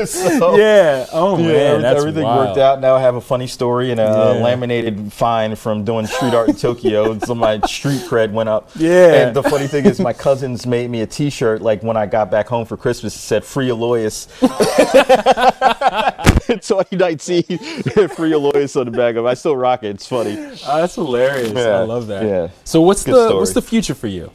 so, 0.07 0.55
yeah. 0.55 1.05
Oh 1.11 1.35
man, 1.37 1.81
yeah, 1.81 1.91
everything 1.91 2.23
wild. 2.23 2.47
worked 2.47 2.57
out. 2.57 2.79
Now 2.81 2.95
I 2.95 3.01
have 3.01 3.15
a 3.15 3.21
funny 3.21 3.47
story 3.47 3.91
and 3.91 3.99
a 3.99 4.03
Yeah. 4.03 4.43
laminated 4.43 5.11
fine 5.13 5.55
from 5.55 5.83
doing 5.83 6.07
street 6.07 6.33
art 6.33 6.47
in 6.49 6.55
Tokyo. 6.55 7.19
so 7.27 7.35
my 7.35 7.59
street 7.61 8.01
cred 8.09 8.31
went 8.31 8.49
up. 8.49 8.69
Yeah. 8.75 9.27
And 9.27 9.35
the 9.35 9.43
funny 9.43 9.67
thing 9.67 9.85
is, 9.85 9.99
my 9.99 10.13
cousins 10.13 10.65
made 10.65 10.89
me 10.89 11.01
a 11.01 11.05
T-shirt. 11.07 11.61
Like 11.61 11.83
when 11.83 11.97
I 11.97 12.05
got 12.05 12.31
back 12.31 12.47
home 12.47 12.65
for 12.65 12.77
Christmas, 12.77 13.13
it 13.15 13.19
said 13.19 13.43
"Free 13.43 13.67
Alloyius." 13.67 14.27
so 16.63 16.81
you 16.89 16.97
might 16.97 17.21
see 17.21 17.41
"Free 17.41 18.31
Alloyius" 18.31 18.79
on 18.79 18.85
the 18.85 18.91
back 18.97 19.15
of. 19.15 19.25
it. 19.25 19.27
I 19.29 19.33
still 19.33 19.57
rock 19.57 19.83
it. 19.83 19.89
It's 19.89 20.07
funny. 20.07 20.37
Oh, 20.37 20.77
that's 20.81 20.95
hilarious. 20.95 21.51
Yeah. 21.51 21.79
I 21.79 21.83
love 21.83 22.07
that. 22.07 22.23
Yeah. 22.23 22.47
So 22.63 22.81
what's 22.81 23.03
Good 23.03 23.15
the 23.15 23.25
story. 23.27 23.39
what's 23.39 23.53
the 23.53 23.61
future 23.61 23.93
for 23.93 24.07
you? 24.07 24.31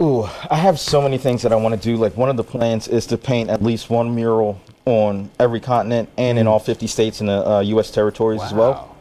Ooh, 0.00 0.24
I 0.50 0.56
have 0.56 0.78
so 0.78 1.00
many 1.00 1.18
things 1.18 1.42
that 1.42 1.52
I 1.52 1.56
want 1.56 1.74
to 1.74 1.80
do. 1.80 1.96
Like 1.96 2.16
one 2.16 2.28
of 2.28 2.36
the 2.36 2.44
plans 2.44 2.88
is 2.88 3.06
to 3.06 3.16
paint 3.16 3.48
at 3.50 3.62
least 3.62 3.88
one 3.88 4.14
mural 4.14 4.60
on 4.84 5.30
every 5.38 5.60
continent 5.60 6.08
and 6.18 6.38
in 6.38 6.46
all 6.46 6.58
50 6.58 6.86
states 6.86 7.20
in 7.20 7.26
the 7.26 7.48
uh, 7.48 7.60
U.S. 7.60 7.90
territories 7.90 8.42
as 8.42 8.52
well. 8.52 8.96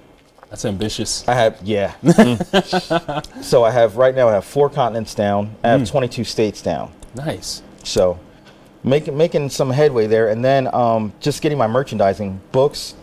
That's 0.50 0.64
ambitious. 0.64 1.28
I 1.28 1.34
have, 1.34 1.60
yeah. 1.64 1.94
Mm. 2.04 3.44
so 3.44 3.64
I 3.64 3.72
have 3.72 3.98
right 3.98 4.16
now. 4.16 4.30
I 4.30 4.34
have 4.34 4.46
four 4.46 4.70
continents 4.70 5.14
down. 5.14 5.56
I 5.64 5.70
have 5.70 5.90
22 5.90 6.24
states 6.24 6.62
down. 6.62 6.94
Nice. 7.14 7.62
So 7.84 8.20
making 8.84 9.18
making 9.18 9.50
some 9.50 9.70
headway 9.70 10.08
there, 10.08 10.30
and 10.30 10.46
then 10.46 10.74
um, 10.74 11.12
just 11.20 11.42
getting 11.42 11.58
my 11.58 11.68
merchandising, 11.68 12.40
books, 12.52 12.96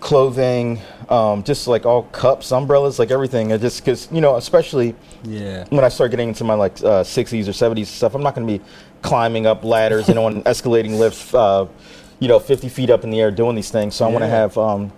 clothing, 0.00 0.80
um, 1.08 1.42
just 1.42 1.66
like 1.66 1.86
all 1.86 2.02
cups, 2.04 2.52
umbrellas, 2.52 2.98
like 2.98 3.10
everything. 3.10 3.52
I 3.52 3.56
just 3.58 3.84
because 3.84 4.08
you 4.12 4.20
know, 4.20 4.36
especially 4.36 4.94
Yeah. 5.24 5.64
when 5.70 5.84
I 5.84 5.88
start 5.88 6.10
getting 6.10 6.28
into 6.28 6.44
my 6.44 6.54
like 6.54 6.78
uh, 6.82 7.02
60s 7.04 7.48
or 7.48 7.52
70s 7.52 7.86
stuff, 7.86 8.14
I'm 8.14 8.22
not 8.22 8.34
going 8.34 8.46
to 8.46 8.58
be 8.58 8.64
climbing 9.02 9.46
up 9.46 9.64
ladders 9.64 10.08
and 10.08 10.18
on 10.18 10.42
escalating 10.44 10.98
lifts, 10.98 11.34
uh, 11.34 11.66
you 12.20 12.28
know, 12.28 12.38
50 12.38 12.68
feet 12.68 12.90
up 12.90 13.04
in 13.04 13.10
the 13.10 13.20
air 13.20 13.30
doing 13.30 13.54
these 13.56 13.70
things. 13.70 13.94
So 13.94 14.06
I 14.06 14.08
want 14.08 14.22
to 14.22 14.28
have 14.28 14.56
um, 14.58 14.92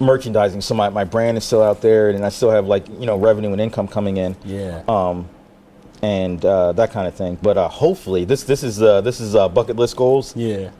merchandising. 0.00 0.60
So 0.60 0.74
my, 0.74 0.88
my 0.88 1.04
brand 1.04 1.36
is 1.38 1.44
still 1.44 1.62
out 1.62 1.80
there, 1.80 2.10
and 2.10 2.24
I 2.24 2.28
still 2.28 2.50
have 2.50 2.66
like 2.66 2.86
you 2.98 3.06
know 3.06 3.16
revenue 3.16 3.52
and 3.52 3.60
income 3.60 3.88
coming 3.88 4.16
in, 4.16 4.36
Yeah. 4.44 4.82
um, 4.88 5.28
and 6.02 6.44
uh, 6.44 6.72
that 6.72 6.90
kind 6.90 7.06
of 7.06 7.14
thing. 7.14 7.38
But 7.40 7.56
uh, 7.56 7.68
hopefully, 7.68 8.24
this 8.24 8.44
this 8.44 8.62
is 8.62 8.82
uh, 8.82 9.00
this 9.00 9.20
is 9.20 9.34
uh, 9.34 9.48
bucket 9.48 9.76
list 9.76 9.96
goals. 9.96 10.34
yeah. 10.36 10.70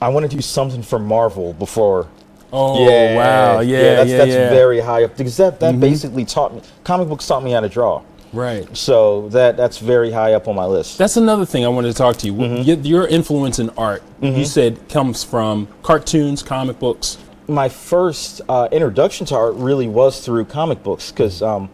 I 0.00 0.08
want 0.08 0.28
to 0.28 0.36
do 0.36 0.42
something 0.42 0.82
for 0.82 0.98
Marvel 0.98 1.52
before 1.52 2.08
Oh 2.52 2.84
wow. 3.16 3.60
Yeah. 3.60 3.96
that's, 3.96 4.10
yeah. 4.10 4.16
that's 4.18 4.28
yeah. 4.28 4.36
Mm-hmm. 4.36 4.54
very 4.54 4.80
high 4.80 5.04
up 5.04 5.16
because 5.16 5.36
that, 5.38 5.58
that 5.60 5.80
basically 5.80 6.24
taught 6.24 6.54
me 6.54 6.62
comic 6.84 7.08
books 7.08 7.26
taught 7.26 7.42
me 7.42 7.52
how 7.52 7.60
to 7.60 7.68
draw. 7.68 8.02
right. 8.32 8.76
So 8.76 9.28
that 9.30 9.56
that's 9.56 9.78
very 9.78 10.10
high 10.10 10.34
up 10.34 10.48
on 10.48 10.54
my 10.56 10.66
list. 10.66 10.98
That's 10.98 11.16
another 11.16 11.46
thing 11.46 11.64
I 11.64 11.68
wanted 11.68 11.88
to 11.88 11.98
talk 11.98 12.16
to 12.18 12.26
you. 12.26 12.34
Mm-hmm. 12.34 12.84
Your 12.84 13.06
influence 13.06 13.58
in 13.58 13.70
art, 13.70 14.02
you 14.20 14.44
said, 14.44 14.88
comes 14.88 15.24
from 15.24 15.66
cartoons, 15.82 16.42
comic 16.42 16.78
books. 16.78 17.18
my 17.48 17.68
first 17.68 18.40
uh, 18.48 18.68
introduction 18.70 19.26
to 19.26 19.34
art 19.36 19.54
really 19.56 19.88
was 19.88 20.24
through 20.24 20.44
comic 20.44 20.82
books 20.82 21.10
because 21.10 21.42
um, 21.42 21.68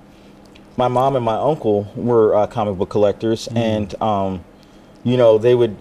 my 0.77 0.89
mom 0.89 1.17
and 1.17 1.25
my 1.25 1.37
uncle 1.37 1.91
were 1.97 2.35
uh, 2.35 2.47
comic 2.47 2.79
book 2.79 2.89
collectors, 2.91 3.49
and 3.49 4.01
um, 4.01 4.45
you 5.05 5.17
know 5.17 5.39
they 5.39 5.55
would, 5.55 5.77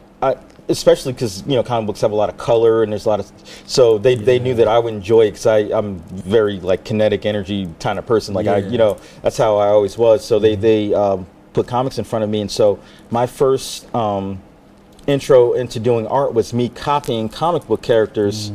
especially 0.69 1.13
because 1.13 1.45
you 1.47 1.55
know 1.55 1.63
comic 1.63 1.87
books 1.87 2.01
have 2.01 2.11
a 2.11 2.15
lot 2.15 2.29
of 2.29 2.37
color 2.37 2.83
and 2.83 2.91
there's 2.91 3.05
a 3.05 3.09
lot 3.09 3.19
of, 3.19 3.31
so 3.65 3.97
they, 3.97 4.15
they 4.15 4.39
knew 4.39 4.53
that 4.55 4.67
I 4.67 4.79
would 4.79 4.93
enjoy 4.93 5.21
it 5.21 5.31
because 5.31 5.45
I 5.45 5.57
I'm 5.77 5.99
very 6.09 6.59
like 6.59 6.83
kinetic 6.83 7.25
energy 7.25 7.69
kind 7.79 7.97
of 7.99 8.05
person. 8.05 8.33
Like 8.33 8.47
I 8.47 8.57
you 8.57 8.77
know 8.77 8.97
that's 9.21 9.37
how 9.37 9.57
I 9.57 9.67
always 9.67 9.97
was. 9.97 10.25
So 10.25 10.39
they 10.39 10.55
they 10.55 10.93
um, 10.93 11.25
put 11.53 11.67
comics 11.67 11.97
in 11.97 12.03
front 12.03 12.23
of 12.23 12.29
me, 12.29 12.41
and 12.41 12.51
so 12.51 12.79
my 13.11 13.25
first. 13.25 13.93
Um, 13.95 14.41
intro 15.07 15.53
into 15.53 15.79
doing 15.79 16.05
art 16.07 16.33
was 16.33 16.53
me 16.53 16.67
copying 16.69 17.29
comic 17.29 17.65
book 17.65 17.81
characters, 17.81 18.51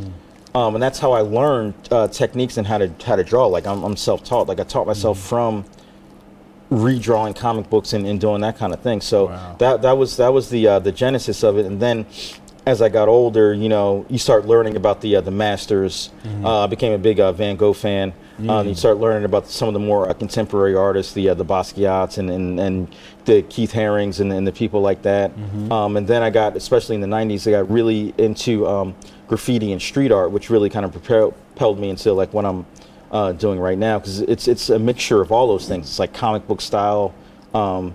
um, 0.55 0.75
and 0.75 0.83
that's 0.83 0.99
how 0.99 1.13
I 1.13 1.23
learned 1.23 1.73
uh, 1.91 2.09
techniques 2.09 2.59
and 2.59 2.67
how 2.67 2.79
to 2.79 2.93
how 3.05 3.17
to 3.17 3.25
draw. 3.25 3.47
Like 3.47 3.67
I'm, 3.67 3.83
I'm 3.83 3.97
self-taught. 3.97 4.49
Like 4.49 4.61
I 4.61 4.65
taught 4.65 4.87
myself 4.87 5.19
from 5.19 5.65
redrawing 6.73 7.37
comic 7.37 7.69
books 7.69 7.93
and, 7.93 8.07
and 8.07 8.21
doing 8.21 8.41
that 8.41 8.57
kind 8.57 8.73
of 8.73 8.81
thing. 8.81 9.01
So 9.01 9.27
Wow. 9.27 9.57
that 9.59 9.83
that 9.83 9.93
was 9.99 10.17
that 10.17 10.33
was 10.33 10.49
the 10.49 10.67
uh, 10.67 10.79
the 10.79 10.93
genesis 10.93 11.43
of 11.43 11.59
it. 11.59 11.67
And 11.67 11.81
then 11.81 12.07
as 12.65 12.81
I 12.81 12.89
got 12.89 13.09
older, 13.09 13.53
you 13.53 13.69
know, 13.69 14.07
you 14.09 14.19
start 14.19 14.47
learning 14.47 14.77
about 14.77 15.01
the 15.01 15.17
uh, 15.17 15.21
the 15.21 15.31
masters. 15.31 16.11
Uh, 16.45 16.61
I 16.65 16.67
became 16.69 16.93
a 16.93 16.99
big 16.99 17.21
uh, 17.21 17.33
Van 17.33 17.57
Gogh 17.57 17.73
fan. 17.73 18.13
Um, 18.49 18.67
you 18.67 18.75
start 18.75 18.97
learning 18.99 19.25
about 19.25 19.47
some 19.49 19.69
of 19.69 19.75
the 19.75 19.81
more 19.81 20.09
uh, 20.09 20.15
contemporary 20.15 20.75
artists, 20.75 21.13
the 21.13 21.29
uh, 21.29 21.35
the 21.35 21.45
Basquiat's 21.45 22.19
and, 22.19 22.31
and, 22.31 22.59
and 22.59 22.97
the 23.25 23.43
Keith 23.43 23.71
Harings 23.73 24.19
and, 24.21 24.33
and 24.33 24.45
the 24.47 24.53
people 24.53 24.81
like 24.81 25.03
that. 25.03 25.31
Um, 25.71 25.97
and 25.97 26.09
then 26.09 26.23
I 26.23 26.31
got, 26.31 26.57
especially 26.57 26.95
in 26.97 27.01
the 27.03 27.07
'90s, 27.07 27.47
I 27.47 27.51
got 27.53 27.71
really 27.71 28.15
into 28.19 28.67
um, 28.67 28.95
graffiti 29.29 29.71
and 29.73 29.81
street 29.81 30.11
art, 30.11 30.31
which 30.33 30.49
really 30.51 30.71
kind 30.71 30.85
of 30.85 30.93
propelled, 30.93 31.35
propelled 31.51 31.79
me 31.79 31.91
into 31.91 32.13
like 32.15 32.33
what 32.33 32.45
I'm 32.45 32.65
uh, 33.13 33.33
doing 33.33 33.61
right 33.61 33.79
now 33.79 33.99
because 33.99 34.21
it's 34.23 34.49
it's 34.49 34.71
a 34.71 34.79
mixture 34.79 35.21
of 35.21 35.31
all 35.31 35.47
those 35.47 35.69
things. 35.69 35.87
It's 35.89 35.99
like 35.99 36.13
comic 36.15 36.47
book 36.49 36.61
style, 36.61 37.15
um, 37.55 37.95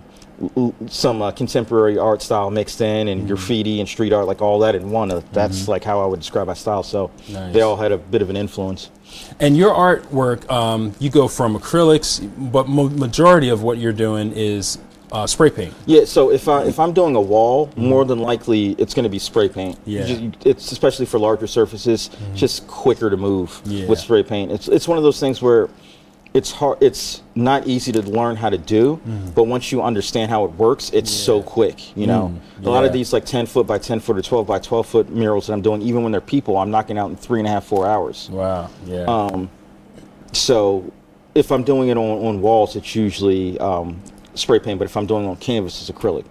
some 0.86 1.20
uh, 1.20 1.32
contemporary 1.32 1.98
art 1.98 2.22
style 2.22 2.50
mixed 2.50 2.80
in, 2.80 3.08
and 3.08 3.26
graffiti 3.26 3.80
and 3.80 3.88
street 3.88 4.12
art, 4.12 4.26
like 4.26 4.40
all 4.40 4.60
that 4.60 4.74
in 4.76 4.90
one. 4.90 5.10
Uh, 5.10 5.20
that's 5.32 5.66
like 5.66 5.82
how 5.82 6.00
I 6.00 6.06
would 6.06 6.20
describe 6.20 6.46
my 6.46 6.54
style. 6.54 6.82
So 6.84 7.10
Nice. 7.28 7.52
they 7.52 7.60
all 7.62 7.76
had 7.76 7.90
a 7.92 7.98
bit 7.98 8.22
of 8.22 8.30
an 8.30 8.36
influence. 8.36 8.90
And 9.40 9.56
your 9.56 9.72
artwork, 9.74 10.48
um, 10.50 10.94
you 11.00 11.10
go 11.10 11.28
from 11.28 11.58
acrylics, 11.58 12.20
but 12.52 12.68
mo- 12.68 12.90
majority 12.90 13.48
of 13.48 13.62
what 13.62 13.78
you're 13.78 13.92
doing 13.92 14.32
is 14.32 14.78
uh, 15.12 15.26
spray 15.26 15.50
paint. 15.50 15.74
Yeah, 15.86 16.04
so 16.04 16.30
if 16.30 16.48
I 16.48 16.64
if 16.64 16.78
I'm 16.78 16.92
doing 16.92 17.14
a 17.16 17.20
wall, 17.20 17.70
more 17.76 18.04
than 18.04 18.18
likely 18.18 18.72
it's 18.78 18.94
going 18.94 19.04
to 19.04 19.08
be 19.08 19.18
spray 19.18 19.48
paint. 19.48 19.78
Yeah. 19.86 20.04
Just- 20.06 20.46
it's 20.46 20.72
especially 20.72 21.06
for 21.06 21.18
larger 21.18 21.46
surfaces, 21.46 22.10
just 22.34 22.66
quicker 22.66 23.08
to 23.10 23.16
move 23.16 23.60
Yeah. 23.64 23.86
with 23.86 23.98
spray 23.98 24.22
paint. 24.22 24.52
It's 24.52 24.68
it's 24.68 24.86
one 24.88 24.98
of 24.98 25.04
those 25.04 25.18
things 25.20 25.40
where 25.40 25.68
it's 26.34 26.50
hard. 26.52 26.76
It's 26.82 27.22
not 27.34 27.66
easy 27.66 27.90
to 27.92 28.02
learn 28.02 28.36
how 28.36 28.50
to 28.50 28.58
do, 28.58 29.00
but 29.34 29.44
once 29.44 29.72
you 29.72 29.80
understand 29.82 30.30
how 30.30 30.44
it 30.44 30.52
works, 30.52 30.90
it's 30.90 31.10
so 31.10 31.42
quick. 31.42 31.96
You 31.96 32.06
know, 32.06 32.34
a 32.62 32.68
lot 32.68 32.84
of 32.84 32.92
these 32.92 33.14
like 33.14 33.24
10 33.24 33.46
foot 33.46 33.66
by 33.66 33.78
10 33.78 34.00
foot 34.00 34.18
or 34.18 34.22
12 34.22 34.46
by 34.46 34.58
12 34.58 34.86
foot 34.86 35.08
murals 35.08 35.46
that 35.46 35.54
I'm 35.54 35.62
doing, 35.62 35.80
even 35.80 36.02
when 36.02 36.12
they're 36.12 36.20
people, 36.20 36.58
I'm 36.58 36.70
knocking 36.70 36.98
out 36.98 37.08
in 37.08 37.16
three 37.16 37.38
and 37.40 37.48
a 37.48 37.50
half, 37.50 37.64
four 37.64 37.86
hours. 37.86 38.28
Wow. 38.30 38.68
Yeah. 38.86 39.04
Um, 39.04 39.48
So 40.32 40.92
if 41.34 41.50
I'm 41.50 41.62
doing 41.62 41.88
it 41.88 41.96
on, 41.96 42.26
on 42.26 42.40
walls, 42.42 42.76
it's 42.76 42.94
usually 42.94 43.58
um, 43.58 44.00
spray 44.38 44.58
paint, 44.58 44.78
but 44.78 44.86
if 44.86 44.96
I'm 44.96 45.06
doing 45.06 45.26
on 45.26 45.36
canvas, 45.36 45.80
it's 45.88 45.96
acrylic. 45.98 46.24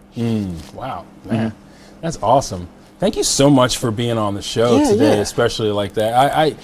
Wow, 0.74 1.06
man, 1.26 1.54
that's 2.02 2.17
awesome. 2.22 2.67
Thank 3.00 3.15
you 3.15 3.24
so 3.24 3.50
much 3.50 3.78
for 3.78 3.91
being 3.91 4.17
on 4.17 4.34
the 4.34 4.41
show 4.41 4.78
Yeah, 4.80 4.89
today, 4.91 5.15
yeah. 5.17 5.22
especially 5.22 5.70
like 5.72 5.93
that. 5.93 6.13
I, 6.15 6.46
I, 6.48 6.56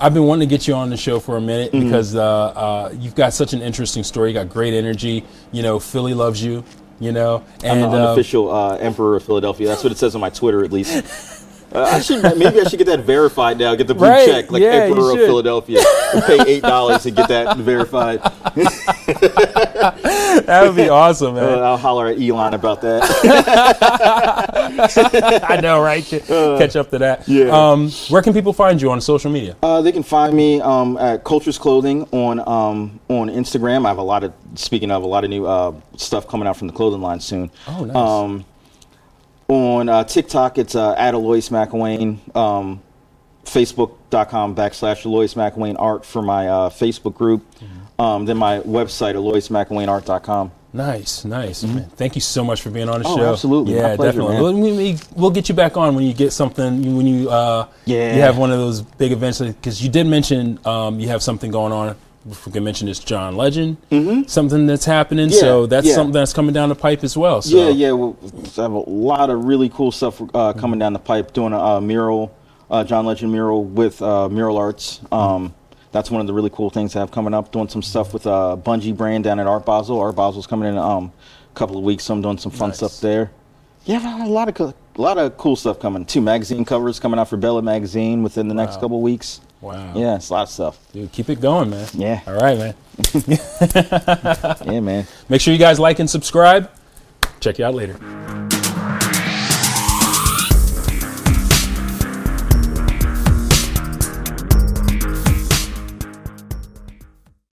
I've 0.00 0.14
been 0.14 0.24
wanting 0.24 0.48
to 0.48 0.50
get 0.50 0.66
you 0.66 0.72
on 0.74 0.88
the 0.88 0.96
show 0.96 1.20
for 1.20 1.36
a 1.36 1.40
minute 1.40 1.72
Mm-hmm. 1.72 1.84
because 1.84 2.16
uh, 2.16 2.22
uh, 2.24 2.94
you've 2.98 3.14
got 3.14 3.34
such 3.34 3.52
an 3.52 3.60
interesting 3.60 4.02
story. 4.02 4.30
You 4.30 4.34
got 4.34 4.48
great 4.48 4.72
energy. 4.72 5.22
You 5.52 5.62
know, 5.62 5.78
Philly 5.78 6.14
loves 6.14 6.42
you. 6.42 6.64
You 6.98 7.12
know, 7.12 7.44
I'm 7.64 7.80
the 7.80 7.88
uh, 7.88 7.90
unofficial 8.06 8.50
uh, 8.50 8.76
emperor 8.76 9.16
of 9.16 9.24
Philadelphia. 9.24 9.66
That's 9.68 9.82
what 9.82 9.92
it 9.92 9.98
says 9.98 10.14
on 10.14 10.20
my 10.22 10.30
Twitter, 10.30 10.64
at 10.64 10.72
least. 10.72 11.44
Uh, 11.74 11.80
I 11.82 12.00
should 12.00 12.22
maybe 12.38 12.60
I 12.60 12.64
should 12.64 12.78
get 12.78 12.86
that 12.86 13.00
verified 13.00 13.58
now. 13.58 13.74
Get 13.74 13.86
the 13.86 13.94
blue 13.94 14.06
Right, 14.08 14.26
check, 14.26 14.50
like 14.52 14.62
yeah, 14.62 14.72
emperor 14.72 15.10
of. 15.12 15.16
Philadelphia. 15.18 15.80
pay 16.26 16.38
eight 16.46 16.62
dollars 16.62 17.02
to 17.04 17.10
get 17.10 17.28
that 17.28 17.56
verified. 17.56 18.20
that 20.46 20.62
would 20.66 20.76
be 20.76 20.88
awesome, 20.88 21.36
Uh, 21.36 21.40
man. 21.40 21.58
I'll 21.60 21.76
holler 21.76 22.06
at 22.08 22.20
Elon 22.20 22.54
about 22.54 22.80
that. 22.82 23.02
I 25.48 25.60
know, 25.60 25.80
right? 25.82 26.04
Catch 26.04 26.76
up 26.76 26.90
to 26.90 26.98
that. 26.98 27.20
Uh, 27.20 27.24
yeah. 27.26 27.70
Um, 27.70 27.90
where 28.08 28.22
can 28.22 28.32
people 28.32 28.52
find 28.52 28.80
you 28.80 28.90
on 28.90 29.00
social 29.00 29.30
media? 29.30 29.56
Uh, 29.62 29.82
they 29.82 29.92
can 29.92 30.02
find 30.02 30.34
me 30.34 30.60
um, 30.60 30.96
at 30.98 31.24
Cultures 31.24 31.58
Clothing 31.58 32.08
on 32.12 32.40
um, 32.40 33.00
on 33.08 33.28
Instagram. 33.28 33.84
I 33.86 33.88
have 33.88 33.98
a 33.98 34.02
lot 34.02 34.24
of 34.24 34.32
speaking 34.54 34.90
of 34.90 35.02
a 35.02 35.06
lot 35.06 35.24
of 35.24 35.30
new 35.30 35.46
uh, 35.46 35.72
stuff 35.96 36.26
coming 36.28 36.46
out 36.48 36.56
from 36.56 36.66
the 36.68 36.72
clothing 36.74 37.00
line 37.00 37.20
soon. 37.20 37.50
Oh, 37.68 37.84
nice. 37.84 37.96
Um, 37.96 38.44
on 39.48 39.88
uh, 39.88 40.04
TikTok, 40.04 40.58
it's 40.58 40.74
uh, 40.74 40.94
at 40.96 41.14
Alloyius 41.14 41.50
Mcilwaine. 41.50 42.18
Um, 42.36 42.82
Facebook.com 43.44 44.54
backslash 44.54 45.02
Alloyius 45.04 45.34
Mcilwaine 45.34 45.76
Art 45.78 46.06
for 46.06 46.22
my 46.22 46.48
uh, 46.48 46.70
Facebook 46.70 47.14
group. 47.14 47.42
Mm-hmm. 47.56 47.78
Um, 48.02 48.24
then 48.24 48.36
my 48.36 48.58
website, 48.60 49.14
AlloyiusMcilwaineArt.com. 49.14 50.50
Nice, 50.72 51.24
nice. 51.24 51.62
Man, 51.62 51.84
thank 51.96 52.14
you 52.14 52.20
so 52.20 52.42
much 52.42 52.62
for 52.62 52.70
being 52.70 52.88
on 52.88 53.02
the 53.02 53.08
Oh, 53.08 53.16
show. 53.16 53.32
absolutely. 53.32 53.74
Yeah, 53.74 53.94
pleasure, 53.94 54.20
definitely. 54.20 54.40
We'll, 54.40 54.76
we, 54.76 54.98
we'll 55.14 55.30
get 55.30 55.48
you 55.48 55.54
back 55.54 55.76
on 55.76 55.94
when 55.94 56.04
you 56.04 56.14
get 56.14 56.32
something. 56.32 56.96
When 56.96 57.06
you 57.06 57.30
uh, 57.30 57.66
Yeah. 57.84 58.16
you 58.16 58.22
have 58.22 58.38
one 58.38 58.50
of 58.50 58.58
those 58.58 58.80
big 58.80 59.12
events 59.12 59.40
because 59.40 59.82
you 59.84 59.90
did 59.90 60.06
mention 60.06 60.58
um, 60.64 60.98
you 60.98 61.08
have 61.08 61.22
something 61.22 61.50
going 61.50 61.72
on. 61.72 61.94
If 62.28 62.46
we 62.46 62.52
can 62.52 62.64
mention 62.64 62.86
this 62.86 63.00
John 63.00 63.36
Legend, 63.36 63.76
something 64.28 64.66
that's 64.66 64.84
happening. 64.84 65.26
Mm-hmm. 65.28 65.34
Yeah, 65.34 65.40
so 65.40 65.66
that's 65.66 65.86
yeah. 65.88 65.94
something 65.94 66.12
that's 66.12 66.32
coming 66.32 66.54
down 66.54 66.68
the 66.70 66.74
pipe 66.76 67.02
as 67.04 67.16
well. 67.16 67.42
So. 67.42 67.56
Yeah, 67.56 67.68
yeah. 67.70 67.92
Well, 67.92 68.16
I 68.56 68.62
have 68.62 68.72
a 68.72 68.78
lot 68.78 69.28
of 69.28 69.44
really 69.44 69.68
cool 69.68 69.90
stuff 69.92 70.22
uh, 70.34 70.52
coming 70.54 70.78
down 70.78 70.92
the 70.92 71.00
pipe. 71.00 71.32
Doing 71.34 71.52
a, 71.52 71.58
uh 71.58 71.80
mural, 71.80 72.34
uh, 72.70 72.84
John 72.84 73.06
Legend 73.06 73.32
mural 73.32 73.64
with 73.64 74.00
uh, 74.00 74.28
Mural 74.28 74.56
Arts. 74.56 75.00
Um, 75.10 75.52
that's 75.92 76.10
one 76.10 76.20
of 76.20 76.26
the 76.26 76.32
really 76.32 76.50
cool 76.50 76.70
things 76.70 76.96
I 76.96 77.00
have 77.00 77.10
coming 77.10 77.34
up. 77.34 77.52
Doing 77.52 77.68
some 77.68 77.82
stuff 77.82 78.12
with 78.12 78.26
uh, 78.26 78.56
Bungie 78.58 78.96
brand 78.96 79.24
down 79.24 79.38
at 79.38 79.46
Art 79.46 79.64
Basel. 79.66 80.00
Art 80.00 80.16
Basel's 80.16 80.46
coming 80.46 80.68
in 80.68 80.76
um, 80.78 81.12
couple 81.54 81.76
of 81.76 81.84
weeks. 81.84 82.04
So 82.04 82.14
I'm 82.14 82.22
doing 82.22 82.38
some 82.38 82.50
fun 82.50 82.70
Nice. 82.70 82.78
stuff 82.78 83.00
there. 83.00 83.30
Yeah, 83.84 84.24
a 84.24 84.28
lot 84.28 84.48
of 84.48 84.54
co- 84.54 84.74
a 84.96 85.00
lot 85.00 85.18
of 85.18 85.36
cool 85.36 85.56
stuff 85.56 85.80
coming. 85.80 86.04
Two 86.04 86.20
magazine 86.20 86.64
covers 86.64 87.00
coming 87.00 87.18
out 87.18 87.28
for 87.28 87.36
Bella 87.36 87.62
magazine 87.62 88.22
within 88.22 88.46
the 88.48 88.54
next 88.54 88.74
couple 88.74 88.96
of 88.96 89.02
weeks. 89.02 89.40
Wow. 89.60 89.92
Yeah, 89.96 90.16
it's 90.16 90.30
a 90.30 90.32
lot 90.34 90.42
of 90.42 90.48
stuff. 90.48 90.78
Dude, 90.92 91.10
keep 91.12 91.28
it 91.28 91.40
going, 91.40 91.70
man. 91.70 91.88
Yeah. 91.94 92.20
All 92.26 92.34
right, 92.34 92.58
man. 92.58 92.74
Yeah, 94.66 94.80
man. 94.80 95.06
Make 95.28 95.40
sure 95.40 95.52
you 95.52 95.58
guys 95.58 95.78
like 95.80 95.98
and 95.98 96.08
subscribe. 96.08 96.70
Check 97.40 97.58
you 97.58 97.64
out 97.64 97.74
later. 97.74 97.94